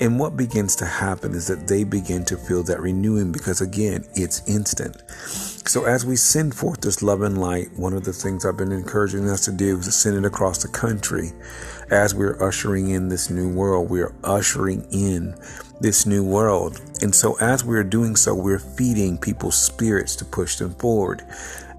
And 0.00 0.18
what 0.18 0.36
begins 0.36 0.74
to 0.76 0.86
happen 0.86 1.34
is 1.34 1.46
that 1.46 1.68
they 1.68 1.84
begin 1.84 2.24
to 2.24 2.36
feel 2.36 2.64
that 2.64 2.80
renewing 2.80 3.30
because, 3.30 3.60
again, 3.60 4.04
it's 4.14 4.46
instant. 4.48 5.02
So, 5.66 5.84
as 5.84 6.04
we 6.04 6.16
send 6.16 6.54
forth 6.54 6.80
this 6.80 7.00
love 7.00 7.22
and 7.22 7.40
light, 7.40 7.68
one 7.76 7.92
of 7.92 8.04
the 8.04 8.12
things 8.12 8.44
I've 8.44 8.56
been 8.56 8.72
encouraging 8.72 9.28
us 9.28 9.44
to 9.44 9.52
do 9.52 9.78
is 9.78 9.86
to 9.86 9.92
send 9.92 10.16
it 10.16 10.26
across 10.26 10.62
the 10.62 10.68
country. 10.68 11.30
As 11.94 12.14
we're 12.14 12.42
ushering 12.42 12.90
in 12.90 13.08
this 13.08 13.30
new 13.30 13.48
world, 13.48 13.88
we're 13.88 14.14
ushering 14.24 14.86
in 14.90 15.34
this 15.80 16.06
new 16.06 16.24
world. 16.24 16.80
And 17.02 17.14
so, 17.14 17.38
as 17.38 17.64
we're 17.64 17.84
doing 17.84 18.16
so, 18.16 18.34
we're 18.34 18.58
feeding 18.58 19.16
people's 19.16 19.56
spirits 19.56 20.16
to 20.16 20.24
push 20.24 20.56
them 20.56 20.74
forward. 20.74 21.22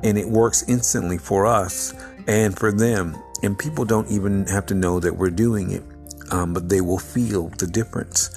And 0.03 0.17
it 0.17 0.27
works 0.27 0.63
instantly 0.67 1.17
for 1.17 1.45
us 1.45 1.93
and 2.27 2.57
for 2.57 2.71
them. 2.71 3.15
And 3.43 3.59
people 3.59 3.85
don't 3.85 4.09
even 4.09 4.47
have 4.47 4.65
to 4.67 4.73
know 4.73 4.99
that 4.99 5.15
we're 5.15 5.29
doing 5.29 5.71
it 5.71 5.83
um, 6.31 6.53
but 6.53 6.69
they 6.69 6.81
will 6.81 6.99
feel 6.99 7.49
the 7.57 7.67
difference. 7.67 8.29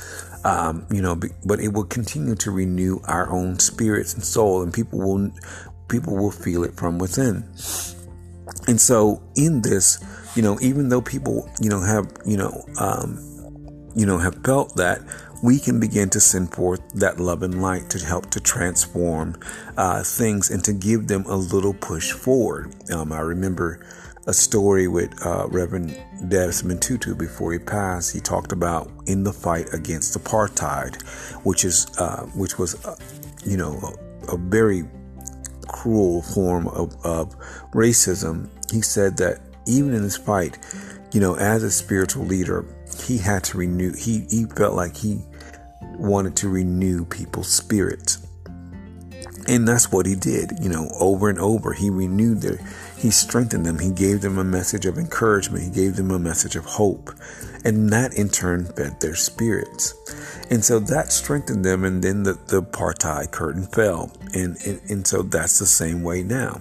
Um, 0.44 0.86
you 0.90 1.02
know, 1.02 1.16
but 1.44 1.60
it 1.60 1.72
will 1.72 1.84
continue 1.84 2.34
to 2.36 2.50
renew 2.50 3.00
our 3.04 3.30
own 3.30 3.58
spirits 3.58 4.14
and 4.14 4.22
soul, 4.22 4.62
and 4.62 4.72
people 4.72 4.98
will 4.98 5.30
people 5.88 6.16
will 6.16 6.30
feel 6.30 6.64
it 6.64 6.74
from 6.74 6.98
within. 6.98 7.44
And 8.66 8.80
so, 8.80 9.22
in 9.34 9.62
this, 9.62 9.98
you 10.38 10.42
know, 10.42 10.56
even 10.60 10.88
though 10.88 11.00
people, 11.00 11.50
you 11.60 11.68
know, 11.68 11.80
have, 11.80 12.06
you 12.24 12.36
know, 12.36 12.64
um, 12.78 13.18
you 13.96 14.06
know, 14.06 14.18
have 14.18 14.36
felt 14.44 14.76
that, 14.76 15.00
we 15.42 15.58
can 15.58 15.80
begin 15.80 16.08
to 16.10 16.20
send 16.20 16.54
forth 16.54 16.80
that 16.94 17.18
love 17.18 17.42
and 17.42 17.60
light 17.60 17.90
to 17.90 17.98
help 18.06 18.30
to 18.30 18.38
transform 18.38 19.36
uh, 19.76 20.04
things 20.04 20.48
and 20.50 20.62
to 20.62 20.72
give 20.72 21.08
them 21.08 21.24
a 21.26 21.34
little 21.34 21.74
push 21.74 22.12
forward. 22.12 22.72
Um, 22.92 23.12
I 23.12 23.18
remember 23.18 23.84
a 24.28 24.32
story 24.32 24.86
with 24.86 25.10
uh, 25.26 25.48
Reverend 25.48 26.00
Desmond 26.28 26.82
Tutu 26.82 27.16
before 27.16 27.52
he 27.52 27.58
passed. 27.58 28.12
He 28.14 28.20
talked 28.20 28.52
about 28.52 28.92
in 29.06 29.24
the 29.24 29.32
fight 29.32 29.66
against 29.72 30.16
apartheid, 30.16 31.02
which 31.44 31.64
is 31.64 31.88
uh, 31.98 32.26
which 32.36 32.58
was, 32.58 32.84
uh, 32.86 32.94
you 33.44 33.56
know, 33.56 33.76
a, 34.28 34.34
a, 34.34 34.38
very 34.38 34.84
cruel 35.66 36.22
form 36.22 36.68
of, 36.68 36.94
of 37.04 37.36
racism. 37.72 38.48
He 38.70 38.82
said 38.82 39.16
that 39.16 39.40
even 39.68 39.94
in 39.94 40.02
this 40.02 40.16
fight, 40.16 40.58
you 41.12 41.20
know, 41.20 41.34
as 41.36 41.62
a 41.62 41.70
spiritual 41.70 42.24
leader, 42.24 42.64
he 43.06 43.18
had 43.18 43.44
to 43.44 43.58
renew. 43.58 43.92
He 43.94 44.26
he 44.30 44.44
felt 44.44 44.74
like 44.74 44.96
he 44.96 45.20
wanted 45.96 46.36
to 46.36 46.48
renew 46.48 47.04
people's 47.04 47.48
spirits. 47.48 48.18
And 49.46 49.66
that's 49.66 49.90
what 49.90 50.04
he 50.04 50.14
did, 50.14 50.52
you 50.60 50.68
know, 50.68 50.90
over 51.00 51.30
and 51.30 51.38
over. 51.38 51.72
He 51.72 51.88
renewed 51.88 52.42
their 52.42 52.58
he 52.98 53.10
strengthened 53.10 53.64
them. 53.64 53.78
He 53.78 53.92
gave 53.92 54.20
them 54.20 54.38
a 54.38 54.44
message 54.44 54.84
of 54.84 54.98
encouragement. 54.98 55.62
He 55.62 55.70
gave 55.70 55.96
them 55.96 56.10
a 56.10 56.18
message 56.18 56.56
of 56.56 56.64
hope. 56.64 57.14
And 57.64 57.90
that 57.90 58.14
in 58.14 58.28
turn 58.28 58.64
fed 58.64 59.00
their 59.00 59.14
spirits. 59.14 59.94
And 60.50 60.64
so 60.64 60.80
that 60.80 61.12
strengthened 61.12 61.64
them. 61.64 61.84
And 61.84 62.02
then 62.02 62.24
the, 62.24 62.32
the 62.32 62.62
apartheid 62.62 63.30
curtain 63.30 63.66
fell. 63.66 64.10
And, 64.34 64.56
and, 64.66 64.80
and 64.90 65.06
so 65.06 65.22
that's 65.22 65.60
the 65.60 65.66
same 65.66 66.02
way 66.02 66.24
now. 66.24 66.60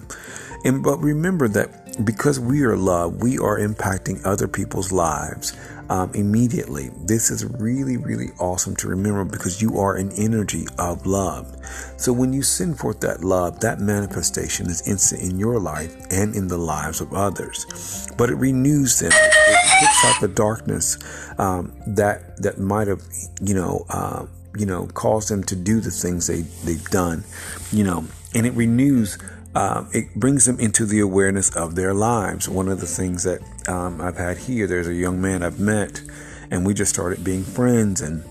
And 0.64 0.82
but 0.82 0.98
remember 0.98 1.48
that 1.48 1.87
because 2.04 2.38
we 2.38 2.62
are 2.62 2.76
love, 2.76 3.22
we 3.22 3.38
are 3.38 3.58
impacting 3.58 4.24
other 4.24 4.46
people's 4.46 4.92
lives 4.92 5.56
um, 5.90 6.12
immediately. 6.14 6.90
This 7.04 7.30
is 7.30 7.44
really, 7.44 7.96
really 7.96 8.28
awesome 8.38 8.76
to 8.76 8.88
remember 8.88 9.24
because 9.24 9.60
you 9.60 9.78
are 9.78 9.96
an 9.96 10.12
energy 10.16 10.66
of 10.78 11.06
love. 11.06 11.56
So 11.96 12.12
when 12.12 12.32
you 12.32 12.42
send 12.42 12.78
forth 12.78 13.00
that 13.00 13.24
love, 13.24 13.60
that 13.60 13.80
manifestation 13.80 14.66
is 14.66 14.86
instant 14.86 15.22
in 15.22 15.38
your 15.38 15.58
life 15.58 15.96
and 16.10 16.34
in 16.34 16.48
the 16.48 16.58
lives 16.58 17.00
of 17.00 17.12
others. 17.12 18.08
But 18.16 18.30
it 18.30 18.36
renews 18.36 19.00
them. 19.00 19.12
It 19.12 19.80
kicks 19.80 20.04
out 20.04 20.20
the 20.20 20.28
darkness 20.28 20.98
um, 21.38 21.72
that 21.86 22.36
that 22.42 22.58
might 22.58 22.88
have, 22.88 23.02
you 23.40 23.54
know, 23.54 23.86
uh, 23.88 24.26
you 24.56 24.66
know, 24.66 24.86
caused 24.88 25.30
them 25.30 25.42
to 25.44 25.56
do 25.56 25.80
the 25.80 25.90
things 25.90 26.26
they 26.26 26.42
they've 26.64 26.88
done, 26.90 27.24
you 27.72 27.84
know, 27.84 28.04
and 28.34 28.46
it 28.46 28.52
renews 28.52 29.18
um, 29.58 29.88
it 29.92 30.14
brings 30.14 30.44
them 30.44 30.60
into 30.60 30.86
the 30.86 31.00
awareness 31.00 31.50
of 31.56 31.74
their 31.74 31.92
lives. 31.92 32.48
One 32.48 32.68
of 32.68 32.78
the 32.78 32.86
things 32.86 33.24
that 33.24 33.40
um, 33.68 34.00
I've 34.00 34.16
had 34.16 34.38
here, 34.38 34.68
there's 34.68 34.86
a 34.86 34.94
young 34.94 35.20
man 35.20 35.42
I've 35.42 35.58
met, 35.58 36.00
and 36.48 36.64
we 36.64 36.74
just 36.74 36.94
started 36.94 37.24
being 37.24 37.42
friends, 37.42 38.00
and 38.00 38.22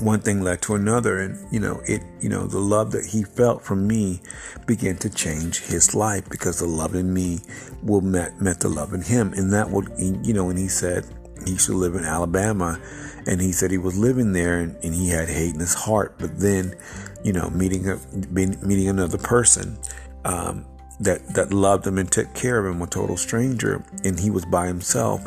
one 0.00 0.18
thing 0.18 0.42
led 0.42 0.60
to 0.62 0.74
another, 0.74 1.20
and 1.20 1.38
you 1.52 1.60
know, 1.60 1.80
it, 1.86 2.02
you 2.20 2.28
know, 2.28 2.48
the 2.48 2.58
love 2.58 2.90
that 2.90 3.06
he 3.06 3.22
felt 3.22 3.62
from 3.62 3.86
me 3.86 4.20
began 4.66 4.96
to 4.96 5.08
change 5.08 5.60
his 5.60 5.94
life 5.94 6.28
because 6.28 6.58
the 6.58 6.66
love 6.66 6.96
in 6.96 7.14
me 7.14 7.38
will 7.84 8.00
met 8.00 8.40
met 8.40 8.58
the 8.58 8.68
love 8.68 8.92
in 8.92 9.02
him, 9.02 9.32
and 9.34 9.52
that 9.52 9.70
would, 9.70 9.88
you 9.96 10.32
know, 10.32 10.50
and 10.50 10.58
he 10.58 10.66
said 10.66 11.04
he 11.46 11.56
to 11.56 11.74
live 11.74 11.94
in 11.94 12.04
Alabama, 12.04 12.80
and 13.28 13.40
he 13.40 13.52
said 13.52 13.70
he 13.70 13.78
was 13.78 13.96
living 13.96 14.32
there, 14.32 14.58
and, 14.58 14.74
and 14.82 14.94
he 14.94 15.10
had 15.10 15.28
hate 15.28 15.54
in 15.54 15.60
his 15.60 15.74
heart, 15.74 16.16
but 16.18 16.40
then, 16.40 16.74
you 17.22 17.32
know, 17.32 17.50
meeting 17.50 17.88
a, 17.88 18.00
meeting 18.32 18.88
another 18.88 19.18
person 19.18 19.78
um, 20.24 20.64
that 21.00 21.26
that 21.34 21.52
loved 21.52 21.86
him 21.86 21.98
and 21.98 22.10
took 22.10 22.32
care 22.34 22.58
of 22.58 22.74
him, 22.74 22.80
a 22.82 22.86
total 22.86 23.16
stranger, 23.16 23.84
and 24.04 24.18
he 24.18 24.30
was 24.30 24.44
by 24.44 24.66
himself. 24.66 25.22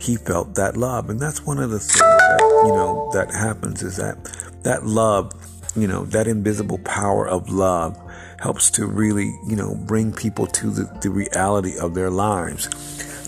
He 0.00 0.16
felt 0.16 0.54
that 0.56 0.76
love, 0.76 1.08
and 1.10 1.20
that's 1.20 1.44
one 1.46 1.58
of 1.58 1.70
the 1.70 1.78
things 1.78 1.98
that 1.98 2.62
you 2.66 2.72
know 2.72 3.10
that 3.12 3.30
happens 3.30 3.82
is 3.82 3.96
that 3.96 4.16
that 4.62 4.84
love, 4.84 5.32
you 5.76 5.86
know, 5.86 6.04
that 6.06 6.26
invisible 6.26 6.78
power 6.78 7.28
of 7.28 7.48
love 7.48 7.98
helps 8.40 8.70
to 8.72 8.86
really 8.86 9.34
you 9.46 9.56
know 9.56 9.74
bring 9.74 10.12
people 10.12 10.46
to 10.48 10.70
the, 10.70 10.84
the 11.00 11.10
reality 11.10 11.78
of 11.78 11.94
their 11.94 12.10
lives. 12.10 12.68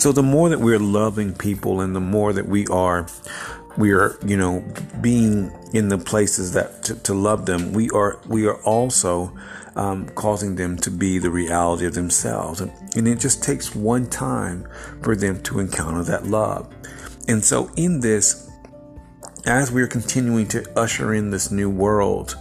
So 0.00 0.12
the 0.12 0.22
more 0.22 0.48
that 0.50 0.60
we're 0.60 0.78
loving 0.78 1.32
people, 1.34 1.80
and 1.80 1.96
the 1.96 2.00
more 2.00 2.32
that 2.32 2.46
we 2.48 2.66
are 2.66 3.06
we 3.78 3.92
are 3.92 4.18
you 4.24 4.36
know 4.36 4.64
being 5.00 5.52
in 5.72 5.88
the 5.88 5.98
places 5.98 6.52
that 6.52 6.82
to, 6.84 6.94
to 7.02 7.14
love 7.14 7.46
them 7.46 7.72
we 7.72 7.90
are 7.90 8.18
we 8.26 8.46
are 8.46 8.60
also 8.62 9.32
um, 9.76 10.08
causing 10.10 10.56
them 10.56 10.76
to 10.78 10.90
be 10.90 11.18
the 11.18 11.30
reality 11.30 11.86
of 11.86 11.94
themselves. 11.94 12.60
And, 12.60 12.72
it 13.06 13.20
just 13.20 13.42
takes 13.44 13.74
one 13.74 14.08
time 14.08 14.66
for 15.02 15.14
them 15.14 15.42
to 15.44 15.60
encounter 15.60 16.02
that 16.04 16.26
love. 16.26 16.74
And 17.28 17.44
so, 17.44 17.70
in 17.76 18.00
this, 18.00 18.50
as 19.44 19.70
we 19.70 19.82
are 19.82 19.86
continuing 19.86 20.48
to 20.48 20.66
usher 20.78 21.12
in 21.14 21.30
this 21.30 21.50
new 21.50 21.70
world 21.70 22.36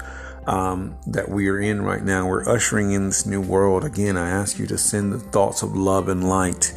um, 0.48 0.98
that 1.08 1.30
we 1.30 1.50
are 1.50 1.60
in 1.60 1.82
right 1.82 2.04
now, 2.04 2.28
we're 2.28 2.48
ushering 2.48 2.94
in 2.94 3.08
this 3.08 3.26
new 3.26 3.42
world. 3.42 3.84
Again, 3.84 4.16
I 4.18 4.30
ask 4.30 4.58
you 4.58 4.66
to 4.68 4.78
send 4.78 5.12
the 5.12 5.20
thoughts 5.20 5.62
of 5.62 5.76
love 5.76 6.08
and 6.08 6.28
light 6.28 6.74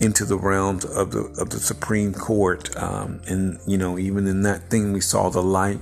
into 0.00 0.24
the 0.24 0.36
realms 0.36 0.84
of 0.84 1.12
the 1.12 1.20
of 1.38 1.50
the 1.50 1.60
Supreme 1.60 2.12
Court. 2.12 2.74
Um, 2.76 3.20
and 3.26 3.60
you 3.66 3.78
know, 3.78 3.98
even 3.98 4.26
in 4.26 4.42
that 4.42 4.68
thing, 4.70 4.92
we 4.92 5.00
saw 5.00 5.28
the 5.28 5.42
light. 5.42 5.80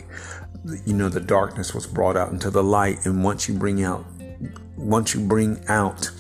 You 0.85 0.95
know, 0.95 1.09
the 1.09 1.21
darkness 1.21 1.73
was 1.73 1.87
brought 1.87 2.17
out 2.17 2.31
into 2.31 2.51
the 2.51 2.65
light, 2.65 3.07
and 3.07 3.25
once 3.25 3.49
you 3.49 3.55
bring 3.55 3.83
out 3.83 4.05
once 4.79 5.15
you 5.15 5.21
bring 5.21 5.63
out 5.69 6.11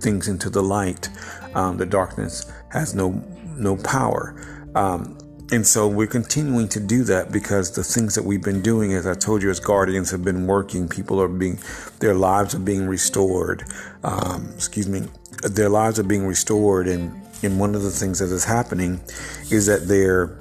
things 0.00 0.28
into 0.28 0.50
the 0.50 0.62
light. 0.62 1.08
Um, 1.54 1.76
the 1.76 1.86
darkness 1.86 2.50
has 2.70 2.94
no 2.94 3.10
no 3.56 3.76
power. 3.76 4.34
Um, 4.74 5.18
and 5.52 5.66
so 5.66 5.86
we're 5.86 6.06
continuing 6.06 6.68
to 6.68 6.80
do 6.80 7.04
that 7.04 7.30
because 7.30 7.70
the 7.72 7.84
things 7.84 8.14
that 8.14 8.24
we've 8.24 8.42
been 8.42 8.62
doing, 8.62 8.94
as 8.94 9.06
I 9.06 9.14
told 9.14 9.42
you, 9.42 9.50
as 9.50 9.60
guardians 9.60 10.10
have 10.10 10.24
been 10.24 10.46
working. 10.46 10.88
People 10.88 11.20
are 11.20 11.28
being, 11.28 11.58
their 12.00 12.14
lives 12.14 12.54
are 12.54 12.60
being 12.60 12.86
restored. 12.86 13.64
Um, 14.02 14.50
excuse 14.54 14.88
me, 14.88 15.06
their 15.42 15.68
lives 15.68 15.98
are 15.98 16.04
being 16.04 16.26
restored. 16.26 16.88
And, 16.88 17.12
and 17.42 17.60
one 17.60 17.74
of 17.74 17.82
the 17.82 17.90
things 17.90 18.20
that 18.20 18.32
is 18.32 18.44
happening 18.44 19.02
is 19.50 19.66
that 19.66 19.86
they're, 19.86 20.38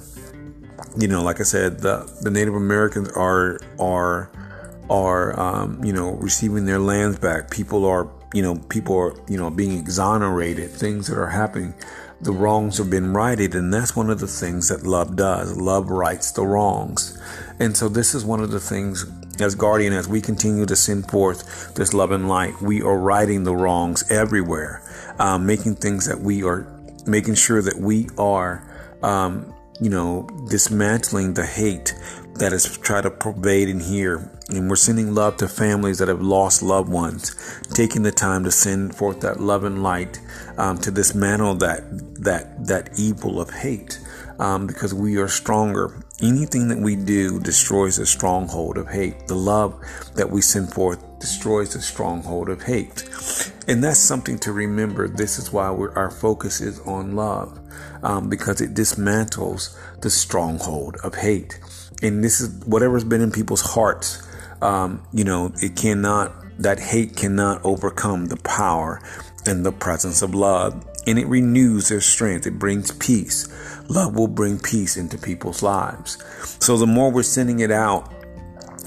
you 0.97 1.09
know, 1.09 1.21
like 1.21 1.41
I 1.41 1.43
said, 1.43 1.79
the, 1.79 2.09
the 2.21 2.31
Native 2.31 2.55
Americans 2.55 3.09
are, 3.09 3.59
are, 3.77 4.31
are, 4.89 5.39
um, 5.39 5.83
you 5.83 5.93
know, 5.93 6.11
receiving 6.11 6.65
their 6.65 6.79
lands 6.79 7.19
back. 7.19 7.49
People 7.49 7.85
are, 7.85 8.09
you 8.33 8.41
know, 8.41 8.55
people 8.69 8.97
are, 8.97 9.15
you 9.27 9.37
know, 9.37 9.49
being 9.49 9.77
exonerated, 9.77 10.71
things 10.71 11.07
that 11.07 11.17
are 11.17 11.29
happening 11.29 11.73
the 12.23 12.31
wrongs 12.31 12.77
have 12.77 12.89
been 12.89 13.13
righted. 13.13 13.53
And 13.53 13.73
that's 13.73 13.95
one 13.95 14.09
of 14.09 14.19
the 14.19 14.27
things 14.27 14.69
that 14.69 14.83
love 14.83 15.15
does. 15.15 15.57
Love 15.57 15.89
rights 15.89 16.31
the 16.31 16.45
wrongs. 16.45 17.19
And 17.59 17.75
so 17.75 17.89
this 17.89 18.15
is 18.15 18.23
one 18.25 18.39
of 18.39 18.51
the 18.51 18.59
things 18.59 19.05
as 19.39 19.55
guardian, 19.55 19.93
as 19.93 20.07
we 20.07 20.21
continue 20.21 20.65
to 20.65 20.75
send 20.75 21.09
forth 21.09 21.73
this 21.75 21.93
love 21.93 22.11
and 22.11 22.29
light, 22.29 22.61
we 22.61 22.81
are 22.81 22.97
righting 22.97 23.43
the 23.43 23.55
wrongs 23.55 24.09
everywhere, 24.11 24.81
um, 25.19 25.45
making 25.45 25.75
things 25.75 26.05
that 26.05 26.19
we 26.19 26.43
are 26.43 26.67
making 27.05 27.35
sure 27.35 27.61
that 27.61 27.77
we 27.77 28.07
are, 28.17 28.63
um, 29.01 29.53
you 29.81 29.89
know, 29.89 30.27
dismantling 30.49 31.33
the 31.33 31.45
hate 31.45 31.95
that 32.35 32.51
has 32.51 32.77
tried 32.77 33.01
to 33.01 33.11
pervade 33.11 33.67
in 33.67 33.79
here. 33.79 34.32
And 34.49 34.69
we're 34.69 34.75
sending 34.75 35.15
love 35.15 35.37
to 35.37 35.47
families 35.47 35.99
that 35.99 36.09
have 36.09 36.21
lost 36.21 36.61
loved 36.61 36.89
ones, 36.89 37.33
taking 37.73 38.03
the 38.03 38.11
time 38.11 38.43
to 38.43 38.51
send 38.51 38.95
forth 38.95 39.21
that 39.21 39.39
love 39.39 39.63
and 39.63 39.81
light 39.81 40.19
um, 40.57 40.77
to 40.79 40.91
dismantle 40.91 41.55
that 41.55 41.83
that 42.21 42.67
that 42.67 42.99
evil 42.99 43.39
of 43.39 43.49
hate, 43.49 43.99
um, 44.39 44.67
because 44.67 44.93
we 44.93 45.17
are 45.17 45.29
stronger. 45.29 46.03
Anything 46.21 46.67
that 46.67 46.77
we 46.77 46.95
do 46.95 47.39
destroys 47.39 47.97
the 47.97 48.05
stronghold 48.05 48.77
of 48.77 48.89
hate. 48.89 49.27
The 49.27 49.35
love 49.35 49.81
that 50.15 50.29
we 50.29 50.41
send 50.41 50.73
forth 50.73 51.19
destroys 51.19 51.73
the 51.73 51.81
stronghold 51.81 52.49
of 52.49 52.63
hate, 52.63 53.09
and 53.67 53.81
that's 53.81 53.99
something 53.99 54.37
to 54.39 54.51
remember. 54.51 55.07
This 55.07 55.39
is 55.39 55.53
why 55.53 55.67
our 55.67 56.11
focus 56.11 56.59
is 56.59 56.81
on 56.81 57.15
love, 57.15 57.59
um, 58.03 58.29
because 58.29 58.59
it 58.59 58.73
dismantles 58.73 59.77
the 60.01 60.09
stronghold 60.09 60.97
of 61.01 61.15
hate 61.15 61.59
and 62.03 62.21
this 62.23 62.41
is 62.41 62.53
whatever's 62.65 63.05
been 63.05 63.21
in 63.21 63.31
people's 63.31 63.61
hearts. 63.61 64.21
Um, 64.63 65.03
you 65.11 65.25
know, 65.25 65.51
it 65.61 65.75
cannot 65.75 66.33
that 66.59 66.79
hate 66.79 67.17
cannot 67.17 67.63
overcome 67.65 68.27
the 68.27 68.37
power 68.37 69.01
and 69.45 69.65
the 69.65 69.71
presence 69.71 70.21
of 70.21 70.33
love, 70.33 70.85
and 71.05 71.19
it 71.19 71.27
renews 71.27 71.89
their 71.89 71.99
strength. 71.99 72.47
It 72.47 72.57
brings 72.57 72.91
peace. 72.91 73.49
Love 73.89 74.15
will 74.15 74.27
bring 74.29 74.59
peace 74.59 74.95
into 74.95 75.17
people's 75.17 75.61
lives. 75.61 76.17
So 76.63 76.77
the 76.77 76.87
more 76.87 77.11
we're 77.11 77.23
sending 77.23 77.59
it 77.59 77.71
out 77.71 78.13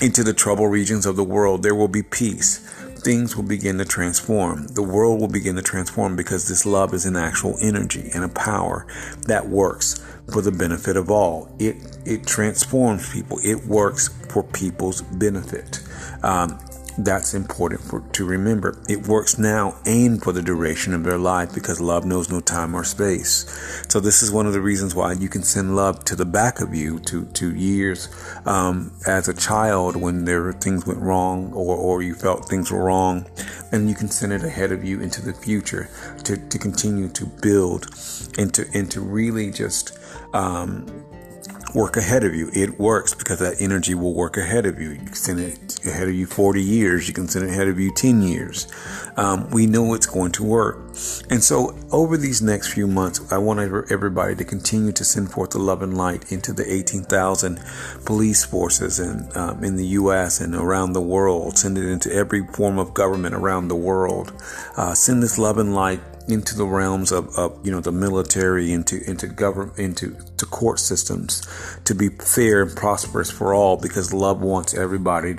into 0.00 0.24
the 0.24 0.32
troubled 0.32 0.72
regions 0.72 1.04
of 1.04 1.16
the 1.16 1.24
world, 1.24 1.62
there 1.62 1.74
will 1.74 1.88
be 1.88 2.02
peace 2.02 2.75
things 3.06 3.36
will 3.36 3.44
begin 3.44 3.78
to 3.78 3.84
transform. 3.84 4.66
The 4.66 4.82
world 4.82 5.20
will 5.20 5.28
begin 5.28 5.54
to 5.54 5.62
transform 5.62 6.16
because 6.16 6.48
this 6.48 6.66
love 6.66 6.92
is 6.92 7.06
an 7.06 7.14
actual 7.14 7.56
energy 7.60 8.10
and 8.12 8.24
a 8.24 8.28
power 8.28 8.84
that 9.28 9.48
works 9.48 10.04
for 10.32 10.42
the 10.42 10.50
benefit 10.50 10.96
of 10.96 11.08
all. 11.08 11.48
It 11.60 11.76
it 12.04 12.26
transforms 12.26 13.08
people. 13.12 13.38
It 13.44 13.64
works 13.64 14.08
for 14.28 14.42
people's 14.42 15.02
benefit. 15.02 15.84
Um, 16.24 16.58
that's 16.98 17.34
important 17.34 17.80
for, 17.82 18.00
to 18.00 18.24
remember. 18.24 18.78
It 18.88 19.06
works 19.06 19.38
now 19.38 19.76
and 19.84 20.22
for 20.22 20.32
the 20.32 20.42
duration 20.42 20.94
of 20.94 21.04
their 21.04 21.18
life 21.18 21.54
because 21.54 21.80
love 21.80 22.04
knows 22.04 22.30
no 22.30 22.40
time 22.40 22.74
or 22.74 22.84
space. 22.84 23.84
So 23.88 24.00
this 24.00 24.22
is 24.22 24.30
one 24.30 24.46
of 24.46 24.52
the 24.52 24.60
reasons 24.60 24.94
why 24.94 25.12
you 25.12 25.28
can 25.28 25.42
send 25.42 25.76
love 25.76 26.04
to 26.06 26.16
the 26.16 26.24
back 26.24 26.60
of 26.60 26.74
you 26.74 26.98
to, 27.00 27.26
to 27.26 27.54
years 27.54 28.08
um, 28.46 28.92
as 29.06 29.28
a 29.28 29.34
child 29.34 29.96
when 29.96 30.24
there 30.24 30.52
things 30.52 30.86
went 30.86 31.00
wrong 31.00 31.52
or, 31.52 31.76
or 31.76 32.02
you 32.02 32.14
felt 32.14 32.48
things 32.48 32.70
were 32.70 32.84
wrong. 32.84 33.26
And 33.72 33.88
you 33.88 33.94
can 33.94 34.08
send 34.08 34.32
it 34.32 34.42
ahead 34.42 34.72
of 34.72 34.84
you 34.84 35.00
into 35.00 35.20
the 35.20 35.34
future 35.34 35.88
to, 36.24 36.36
to 36.36 36.58
continue 36.58 37.08
to 37.08 37.26
build 37.26 37.88
and 38.38 38.52
to, 38.54 38.66
and 38.74 38.90
to 38.90 39.00
really 39.00 39.50
just 39.50 39.98
um, 40.32 41.05
work 41.76 41.98
ahead 41.98 42.24
of 42.24 42.34
you. 42.34 42.50
It 42.54 42.80
works 42.80 43.12
because 43.12 43.38
that 43.40 43.60
energy 43.60 43.94
will 43.94 44.14
work 44.14 44.38
ahead 44.38 44.64
of 44.64 44.80
you. 44.80 44.92
You 44.92 44.96
can 44.96 45.12
send 45.12 45.40
it 45.40 45.84
ahead 45.84 46.08
of 46.08 46.14
you 46.14 46.26
40 46.26 46.62
years. 46.62 47.06
You 47.06 47.12
can 47.12 47.28
send 47.28 47.44
it 47.44 47.50
ahead 47.50 47.68
of 47.68 47.78
you 47.78 47.92
10 47.94 48.22
years. 48.22 48.66
Um, 49.18 49.50
we 49.50 49.66
know 49.66 49.92
it's 49.92 50.06
going 50.06 50.32
to 50.32 50.42
work. 50.42 50.78
And 51.28 51.44
so 51.44 51.76
over 51.92 52.16
these 52.16 52.40
next 52.40 52.72
few 52.72 52.86
months, 52.86 53.30
I 53.30 53.36
want 53.36 53.60
everybody 53.90 54.34
to 54.36 54.44
continue 54.44 54.92
to 54.92 55.04
send 55.04 55.30
forth 55.30 55.50
the 55.50 55.58
love 55.58 55.82
and 55.82 55.94
light 55.94 56.32
into 56.32 56.54
the 56.54 56.64
18,000 56.66 57.60
police 58.06 58.42
forces 58.42 58.98
in, 58.98 59.28
um, 59.36 59.62
in 59.62 59.76
the 59.76 59.86
U.S. 60.00 60.40
and 60.40 60.54
around 60.54 60.94
the 60.94 61.02
world. 61.02 61.58
Send 61.58 61.76
it 61.76 61.86
into 61.86 62.10
every 62.10 62.46
form 62.46 62.78
of 62.78 62.94
government 62.94 63.34
around 63.34 63.68
the 63.68 63.76
world. 63.76 64.32
Uh, 64.78 64.94
send 64.94 65.22
this 65.22 65.38
love 65.38 65.58
and 65.58 65.74
light 65.74 66.00
into 66.28 66.56
the 66.56 66.66
realms 66.66 67.12
of, 67.12 67.28
of 67.36 67.64
you 67.64 67.70
know 67.70 67.80
the 67.80 67.92
military 67.92 68.72
into 68.72 69.02
into 69.08 69.26
government 69.26 69.78
into 69.78 70.16
to 70.36 70.46
court 70.46 70.80
systems 70.80 71.46
to 71.84 71.94
be 71.94 72.08
fair 72.08 72.62
and 72.62 72.76
prosperous 72.76 73.30
for 73.30 73.54
all 73.54 73.76
because 73.76 74.12
love 74.12 74.40
wants 74.40 74.74
everybody 74.74 75.36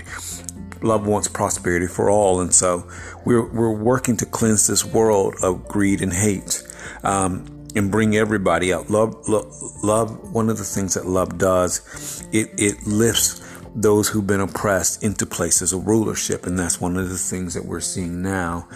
love 0.81 1.07
wants 1.07 1.27
prosperity 1.27 1.87
for 1.87 2.09
all. 2.09 2.41
And 2.41 2.53
so 2.53 2.87
we're 3.25 3.45
we're 3.45 3.73
working 3.73 4.17
to 4.17 4.25
cleanse 4.25 4.67
this 4.67 4.85
world 4.85 5.35
of 5.43 5.67
greed 5.67 6.01
and 6.01 6.13
hate 6.13 6.63
um, 7.03 7.45
and 7.75 7.91
bring 7.91 8.15
everybody 8.15 8.73
out. 8.73 8.89
Love, 8.89 9.27
love 9.27 9.45
love 9.83 10.33
one 10.33 10.49
of 10.49 10.57
the 10.57 10.63
things 10.63 10.93
that 10.93 11.05
love 11.05 11.37
does 11.37 12.25
it 12.31 12.49
it 12.57 12.85
lifts 12.85 13.43
those 13.77 14.09
who've 14.09 14.25
been 14.25 14.41
oppressed 14.41 15.03
into 15.03 15.23
places 15.23 15.71
of 15.71 15.85
rulership. 15.85 16.47
And 16.47 16.57
that's 16.57 16.81
one 16.81 16.97
of 16.97 17.09
the 17.09 17.17
things 17.17 17.53
that 17.53 17.63
we're 17.63 17.79
seeing 17.79 18.23
now 18.23 18.67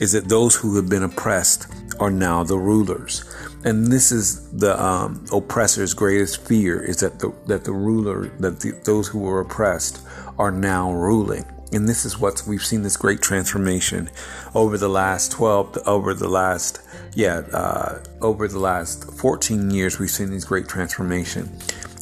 is 0.00 0.12
that 0.12 0.28
those 0.28 0.56
who 0.56 0.74
have 0.76 0.88
been 0.88 1.04
oppressed 1.04 1.68
are 2.00 2.10
now 2.10 2.42
the 2.42 2.58
rulers. 2.58 3.24
And 3.64 3.86
this 3.86 4.10
is 4.10 4.50
the 4.50 4.80
um, 4.82 5.24
oppressor's 5.32 5.94
greatest 5.94 6.44
fear 6.46 6.82
is 6.82 6.98
that 6.98 7.20
the, 7.20 7.32
that 7.46 7.64
the 7.64 7.72
ruler, 7.72 8.26
that 8.40 8.58
the, 8.60 8.72
those 8.84 9.06
who 9.06 9.20
were 9.20 9.40
oppressed 9.40 10.04
are 10.38 10.50
now 10.50 10.92
ruling. 10.92 11.44
And 11.72 11.88
this 11.88 12.04
is 12.04 12.18
what 12.18 12.42
we've 12.46 12.64
seen 12.64 12.82
this 12.82 12.96
great 12.96 13.22
transformation 13.22 14.10
over 14.56 14.76
the 14.76 14.88
last 14.88 15.30
12, 15.32 15.86
over 15.86 16.14
the 16.14 16.28
last, 16.28 16.80
yeah, 17.14 17.42
uh, 17.52 18.02
over 18.22 18.48
the 18.48 18.58
last 18.58 19.04
14 19.04 19.70
years, 19.70 20.00
we've 20.00 20.10
seen 20.10 20.30
this 20.30 20.44
great 20.44 20.66
transformation. 20.66 21.56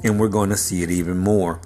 And 0.04 0.18
we're 0.18 0.28
going 0.28 0.50
to 0.50 0.56
see 0.56 0.82
it 0.82 0.90
even 0.90 1.18
more 1.18 1.60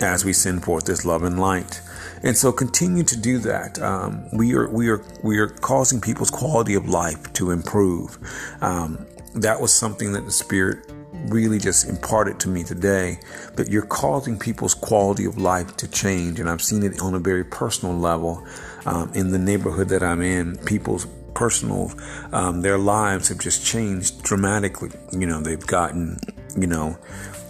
as 0.00 0.24
we 0.24 0.32
send 0.32 0.64
forth 0.64 0.84
this 0.84 1.04
love 1.04 1.22
and 1.22 1.40
light. 1.40 1.80
And 2.22 2.36
so 2.36 2.52
continue 2.52 3.02
to 3.04 3.16
do 3.20 3.38
that. 3.40 3.80
Um, 3.80 4.28
we 4.32 4.54
are 4.54 4.68
we 4.68 4.88
are 4.88 5.04
we 5.22 5.38
are 5.38 5.48
causing 5.48 6.00
people's 6.00 6.30
quality 6.30 6.74
of 6.74 6.88
life 6.88 7.32
to 7.34 7.50
improve. 7.50 8.18
Um, 8.62 9.06
that 9.34 9.60
was 9.60 9.72
something 9.72 10.12
that 10.12 10.24
the 10.24 10.30
Spirit 10.30 10.90
really 11.26 11.58
just 11.58 11.88
imparted 11.88 12.40
to 12.40 12.48
me 12.48 12.64
today. 12.64 13.18
That 13.56 13.68
you're 13.68 13.86
causing 13.86 14.38
people's 14.38 14.74
quality 14.74 15.26
of 15.26 15.36
life 15.38 15.76
to 15.78 15.88
change, 15.88 16.40
and 16.40 16.48
I've 16.48 16.62
seen 16.62 16.82
it 16.82 17.00
on 17.00 17.14
a 17.14 17.18
very 17.18 17.44
personal 17.44 17.94
level 17.94 18.46
um, 18.86 19.12
in 19.14 19.30
the 19.30 19.38
neighborhood 19.38 19.88
that 19.90 20.02
I'm 20.02 20.22
in. 20.22 20.56
People's 20.58 21.06
personal, 21.34 21.92
um, 22.32 22.62
their 22.62 22.78
lives 22.78 23.28
have 23.28 23.38
just 23.38 23.66
changed 23.66 24.22
dramatically. 24.22 24.90
You 25.12 25.26
know, 25.26 25.40
they've 25.40 25.66
gotten, 25.66 26.18
you 26.56 26.66
know, 26.66 26.96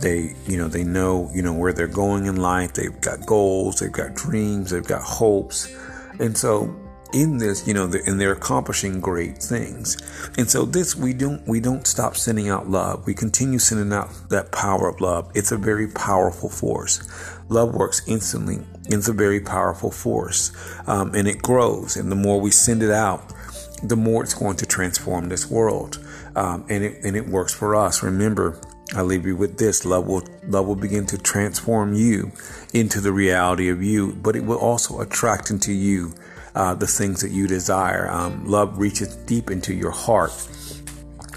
they, 0.04 0.36
you 0.46 0.58
know, 0.58 0.68
they 0.68 0.84
know, 0.84 1.30
you 1.32 1.40
know, 1.40 1.54
where 1.54 1.72
they're 1.72 1.86
going 1.86 2.26
in 2.26 2.36
life. 2.36 2.74
They've 2.74 3.00
got 3.00 3.24
goals, 3.24 3.80
they've 3.80 3.90
got 3.90 4.14
dreams, 4.14 4.70
they've 4.70 4.86
got 4.86 5.00
hopes. 5.00 5.74
And 6.20 6.36
so 6.36 6.76
in 7.14 7.38
this, 7.38 7.66
you 7.66 7.72
know, 7.72 7.84
and 7.84 8.20
they're 8.20 8.32
accomplishing 8.32 9.00
great 9.00 9.38
things. 9.38 9.96
And 10.36 10.50
so 10.50 10.66
this, 10.66 10.94
we 10.94 11.14
don't, 11.14 11.46
we 11.48 11.58
don't 11.58 11.86
stop 11.86 12.16
sending 12.16 12.50
out 12.50 12.68
love. 12.68 13.06
We 13.06 13.14
continue 13.14 13.58
sending 13.58 13.94
out 13.94 14.10
that 14.28 14.52
power 14.52 14.88
of 14.88 15.00
love. 15.00 15.32
It's 15.34 15.52
a 15.52 15.56
very 15.56 15.88
powerful 15.88 16.50
force. 16.50 17.00
Love 17.48 17.74
works 17.74 18.02
instantly. 18.06 18.58
It's 18.88 19.08
a 19.08 19.12
very 19.14 19.40
powerful 19.40 19.90
force. 19.90 20.52
Um, 20.86 21.14
and 21.14 21.26
it 21.26 21.40
grows. 21.40 21.96
And 21.96 22.12
the 22.12 22.16
more 22.16 22.42
we 22.42 22.50
send 22.50 22.82
it 22.82 22.90
out, 22.90 23.32
the 23.82 23.96
more 23.96 24.22
it's 24.22 24.34
going 24.34 24.56
to 24.56 24.66
transform 24.66 25.30
this 25.30 25.50
world. 25.50 26.04
Um, 26.36 26.66
and 26.68 26.84
it, 26.84 27.04
and 27.04 27.16
it 27.16 27.26
works 27.26 27.54
for 27.54 27.74
us. 27.74 28.02
Remember, 28.02 28.60
I 28.94 29.02
leave 29.02 29.26
you 29.26 29.36
with 29.36 29.58
this. 29.58 29.84
Love 29.84 30.06
will, 30.06 30.22
love 30.46 30.66
will 30.66 30.76
begin 30.76 31.06
to 31.06 31.18
transform 31.18 31.94
you 31.94 32.30
into 32.72 33.00
the 33.00 33.12
reality 33.12 33.68
of 33.68 33.82
you, 33.82 34.12
but 34.14 34.36
it 34.36 34.44
will 34.44 34.58
also 34.58 35.00
attract 35.00 35.50
into 35.50 35.72
you 35.72 36.12
uh, 36.54 36.74
the 36.74 36.86
things 36.86 37.20
that 37.20 37.30
you 37.30 37.46
desire. 37.46 38.08
Um, 38.08 38.46
love 38.46 38.78
reaches 38.78 39.16
deep 39.16 39.50
into 39.50 39.74
your 39.74 39.90
heart 39.90 40.32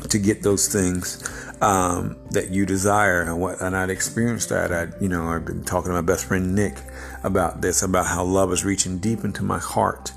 to 0.09 0.19
get 0.19 0.43
those 0.43 0.67
things 0.67 1.27
um, 1.61 2.17
that 2.31 2.51
you 2.51 2.65
desire. 2.65 3.21
And 3.21 3.41
what, 3.41 3.59
and 3.61 3.75
I'd 3.75 3.89
experienced 3.89 4.49
that. 4.49 4.71
I, 4.71 4.87
you 5.01 5.09
know, 5.09 5.27
I've 5.27 5.45
been 5.45 5.63
talking 5.63 5.89
to 5.89 5.93
my 5.93 6.01
best 6.01 6.25
friend 6.25 6.53
Nick 6.55 6.77
about 7.23 7.61
this, 7.61 7.81
about 7.81 8.05
how 8.05 8.23
love 8.23 8.51
is 8.53 8.63
reaching 8.63 8.99
deep 8.99 9.23
into 9.23 9.43
my 9.43 9.59
heart. 9.59 10.11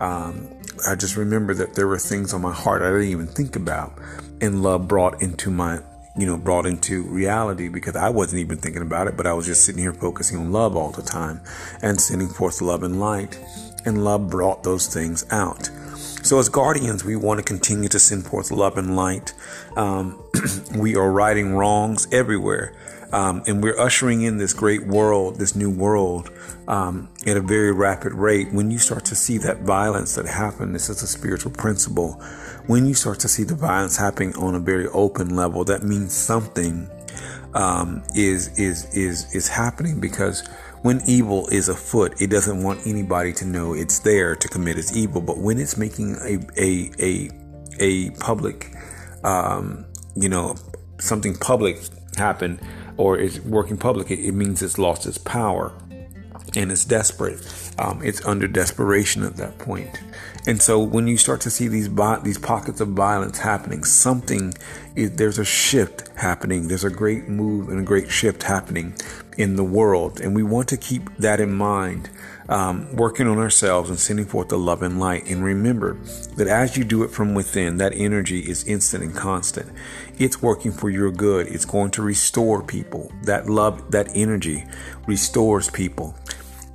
Um, 0.00 0.48
I 0.86 0.94
just 0.94 1.16
remember 1.16 1.54
that 1.54 1.74
there 1.74 1.86
were 1.86 1.98
things 1.98 2.34
on 2.34 2.42
my 2.42 2.52
heart 2.52 2.82
I 2.82 2.86
didn't 2.86 3.08
even 3.08 3.26
think 3.26 3.56
about, 3.56 3.98
and 4.40 4.62
love 4.62 4.88
brought 4.88 5.22
into 5.22 5.50
my 5.50 5.80
you 6.16 6.26
know, 6.26 6.36
brought 6.36 6.66
into 6.66 7.02
reality 7.02 7.68
because 7.68 7.96
I 7.96 8.08
wasn't 8.08 8.40
even 8.40 8.56
thinking 8.58 8.82
about 8.82 9.06
it, 9.06 9.16
but 9.16 9.26
I 9.26 9.32
was 9.34 9.46
just 9.46 9.64
sitting 9.64 9.82
here 9.82 9.92
focusing 9.92 10.38
on 10.38 10.52
love 10.52 10.76
all 10.76 10.90
the 10.90 11.02
time 11.02 11.40
and 11.82 12.00
sending 12.00 12.28
forth 12.28 12.60
love 12.60 12.82
and 12.82 12.98
light. 13.00 13.38
And 13.84 14.02
love 14.02 14.28
brought 14.28 14.64
those 14.64 14.92
things 14.92 15.24
out. 15.30 15.70
So, 16.26 16.40
as 16.40 16.48
guardians, 16.48 17.04
we 17.04 17.14
want 17.14 17.38
to 17.38 17.44
continue 17.44 17.88
to 17.90 18.00
send 18.00 18.26
forth 18.26 18.50
love 18.50 18.78
and 18.78 18.96
light. 18.96 19.32
Um, 19.76 20.20
we 20.76 20.96
are 20.96 21.08
righting 21.08 21.54
wrongs 21.54 22.08
everywhere. 22.10 22.74
Um, 23.12 23.44
and 23.46 23.62
we're 23.62 23.78
ushering 23.78 24.22
in 24.22 24.38
this 24.38 24.52
great 24.52 24.86
world, 24.86 25.38
this 25.38 25.54
new 25.54 25.70
world, 25.70 26.30
um, 26.66 27.08
at 27.26 27.36
a 27.36 27.40
very 27.40 27.72
rapid 27.72 28.12
rate. 28.12 28.52
When 28.52 28.72
you 28.72 28.78
start 28.78 29.04
to 29.06 29.14
see 29.14 29.38
that 29.38 29.60
violence 29.60 30.16
that 30.16 30.26
happened, 30.26 30.74
this 30.74 30.88
is 30.88 31.02
a 31.02 31.06
spiritual 31.06 31.52
principle. 31.52 32.20
When 32.66 32.84
you 32.84 32.94
start 32.94 33.20
to 33.20 33.28
see 33.28 33.44
the 33.44 33.54
violence 33.54 33.96
happening 33.96 34.34
on 34.36 34.56
a 34.56 34.58
very 34.58 34.88
open 34.88 35.36
level, 35.36 35.62
that 35.64 35.84
means 35.84 36.12
something 36.12 36.90
um, 37.54 38.02
is 38.16 38.48
is 38.58 38.92
is 38.92 39.32
is 39.34 39.46
happening 39.46 40.00
because 40.00 40.44
when 40.82 41.00
evil 41.06 41.46
is 41.48 41.68
afoot, 41.68 42.20
it 42.20 42.28
doesn't 42.28 42.64
want 42.64 42.84
anybody 42.84 43.32
to 43.34 43.44
know 43.44 43.72
it's 43.72 44.00
there 44.00 44.34
to 44.34 44.48
commit 44.48 44.78
its 44.78 44.96
evil. 44.96 45.20
But 45.20 45.38
when 45.38 45.58
it's 45.58 45.76
making 45.76 46.16
a 46.16 46.40
a 46.60 46.90
a, 46.98 47.30
a 47.78 48.10
public, 48.18 48.74
um, 49.22 49.86
you 50.16 50.28
know, 50.28 50.56
something 50.98 51.36
public 51.36 51.80
happen 52.16 52.58
or 52.96 53.16
is 53.16 53.40
working 53.42 53.76
public, 53.76 54.10
it, 54.10 54.18
it 54.18 54.32
means 54.32 54.60
it's 54.60 54.76
lost 54.76 55.06
its 55.06 55.18
power 55.18 55.72
and 56.56 56.72
it's 56.72 56.84
desperate. 56.84 57.38
Um, 57.78 58.00
it's 58.02 58.24
under 58.24 58.48
desperation 58.48 59.22
at 59.22 59.36
that 59.36 59.58
point. 59.58 60.00
And 60.46 60.60
so 60.62 60.80
when 60.80 61.06
you 61.06 61.18
start 61.18 61.40
to 61.42 61.50
see 61.50 61.68
these 61.68 61.90
these 62.22 62.38
pockets 62.38 62.80
of 62.80 62.88
violence 62.88 63.38
happening, 63.38 63.84
something 63.84 64.54
is, 64.94 65.12
there's 65.12 65.38
a 65.38 65.44
shift 65.44 66.08
happening. 66.16 66.68
There's 66.68 66.84
a 66.84 66.90
great 66.90 67.28
move 67.28 67.68
and 67.68 67.80
a 67.80 67.82
great 67.82 68.10
shift 68.10 68.44
happening 68.44 68.94
in 69.36 69.56
the 69.56 69.64
world, 69.64 70.18
and 70.20 70.34
we 70.34 70.42
want 70.42 70.68
to 70.68 70.76
keep 70.76 71.14
that 71.18 71.40
in 71.40 71.52
mind. 71.52 72.10
Um, 72.48 72.94
working 72.94 73.26
on 73.26 73.38
ourselves 73.38 73.90
and 73.90 73.98
sending 73.98 74.24
forth 74.24 74.50
the 74.50 74.56
love 74.56 74.80
and 74.80 75.00
light. 75.00 75.26
And 75.26 75.42
remember 75.42 75.94
that 76.36 76.46
as 76.46 76.76
you 76.76 76.84
do 76.84 77.02
it 77.02 77.10
from 77.10 77.34
within, 77.34 77.78
that 77.78 77.92
energy 77.96 78.38
is 78.38 78.62
instant 78.68 79.02
and 79.02 79.12
constant. 79.12 79.68
It's 80.16 80.40
working 80.40 80.70
for 80.70 80.88
your 80.88 81.10
good. 81.10 81.48
It's 81.48 81.64
going 81.64 81.90
to 81.90 82.02
restore 82.02 82.62
people. 82.62 83.10
That 83.24 83.50
love, 83.50 83.90
that 83.90 84.10
energy 84.14 84.64
restores 85.08 85.68
people 85.68 86.14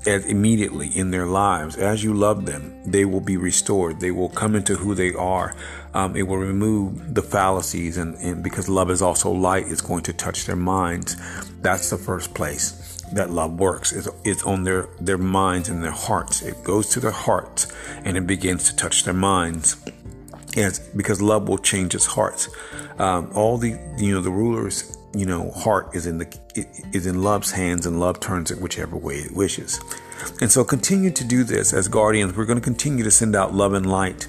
as 0.05 0.25
immediately 0.25 0.87
in 0.87 1.11
their 1.11 1.25
lives. 1.25 1.75
As 1.77 2.03
you 2.03 2.13
love 2.13 2.45
them, 2.45 2.81
they 2.85 3.05
will 3.05 3.21
be 3.21 3.37
restored. 3.37 3.99
They 3.99 4.11
will 4.11 4.29
come 4.29 4.55
into 4.55 4.75
who 4.75 4.95
they 4.95 5.13
are. 5.13 5.55
Um, 5.93 6.15
it 6.15 6.23
will 6.23 6.37
remove 6.37 7.13
the 7.13 7.21
fallacies, 7.21 7.97
and, 7.97 8.15
and 8.15 8.43
because 8.43 8.69
love 8.69 8.89
is 8.89 9.01
also 9.01 9.31
light, 9.31 9.67
it's 9.67 9.81
going 9.81 10.03
to 10.03 10.13
touch 10.13 10.45
their 10.45 10.55
minds. 10.55 11.17
That's 11.61 11.89
the 11.89 11.97
first 11.97 12.33
place 12.33 13.01
that 13.13 13.29
love 13.29 13.59
works. 13.59 13.91
It's, 13.91 14.07
it's 14.23 14.43
on 14.43 14.63
their, 14.63 14.87
their 14.99 15.17
minds 15.17 15.69
and 15.69 15.83
their 15.83 15.91
hearts. 15.91 16.41
It 16.41 16.63
goes 16.63 16.89
to 16.89 16.99
their 16.99 17.11
hearts 17.11 17.67
and 18.05 18.17
it 18.17 18.25
begins 18.25 18.69
to 18.69 18.75
touch 18.75 19.03
their 19.03 19.13
minds. 19.13 19.75
As, 20.57 20.79
because 20.79 21.21
love 21.21 21.47
will 21.47 21.57
change 21.57 21.95
its 21.95 22.05
hearts. 22.05 22.49
Um, 22.99 23.31
all 23.33 23.57
the 23.57 23.79
you 23.97 24.13
know 24.13 24.21
the 24.21 24.31
rulers 24.31 24.97
you 25.13 25.25
know, 25.25 25.51
heart 25.51 25.95
is 25.95 26.07
in 26.07 26.17
the 26.17 26.37
is 26.93 27.05
in 27.05 27.21
love's 27.21 27.51
hands, 27.51 27.85
and 27.85 27.99
love 27.99 28.19
turns 28.19 28.51
it 28.51 28.59
whichever 28.59 28.95
way 28.95 29.15
it 29.15 29.35
wishes. 29.35 29.79
And 30.39 30.51
so, 30.51 30.63
continue 30.63 31.11
to 31.11 31.23
do 31.23 31.43
this 31.43 31.73
as 31.73 31.87
guardians. 31.87 32.35
We're 32.35 32.45
going 32.45 32.59
to 32.59 32.63
continue 32.63 33.03
to 33.03 33.11
send 33.11 33.35
out 33.35 33.53
love 33.53 33.73
and 33.73 33.89
light, 33.89 34.27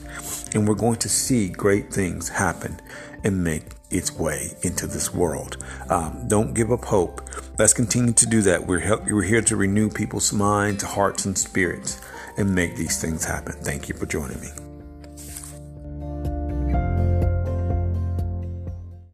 and 0.55 0.67
we're 0.67 0.75
going 0.75 0.97
to 0.97 1.09
see 1.09 1.49
great 1.49 1.93
things 1.93 2.29
happen 2.29 2.81
and 3.25 3.45
make 3.45 3.63
its 3.91 4.13
way 4.13 4.51
into 4.63 4.87
this 4.87 5.13
world. 5.15 5.57
Um, 5.91 6.25
don't 6.27 6.55
give 6.55 6.73
up 6.73 6.85
hope. 6.85 7.21
Let's 7.59 7.75
continue 7.75 8.15
to 8.15 8.27
do 8.27 8.43
that. 8.43 8.67
We're 8.67 8.81
help, 8.81 9.05
we're 9.05 9.23
here 9.23 9.43
to 9.43 9.57
renew 9.57 9.91
people's 9.91 10.33
minds, 10.33 10.83
hearts, 10.83 11.27
and 11.27 11.37
spirits, 11.37 12.01
and 12.37 12.55
make 12.55 12.77
these 12.77 13.01
things 13.01 13.25
happen. 13.25 13.53
Thank 13.53 13.89
you 13.89 13.95
for 13.95 14.07
joining 14.07 14.41
me. 14.41 14.62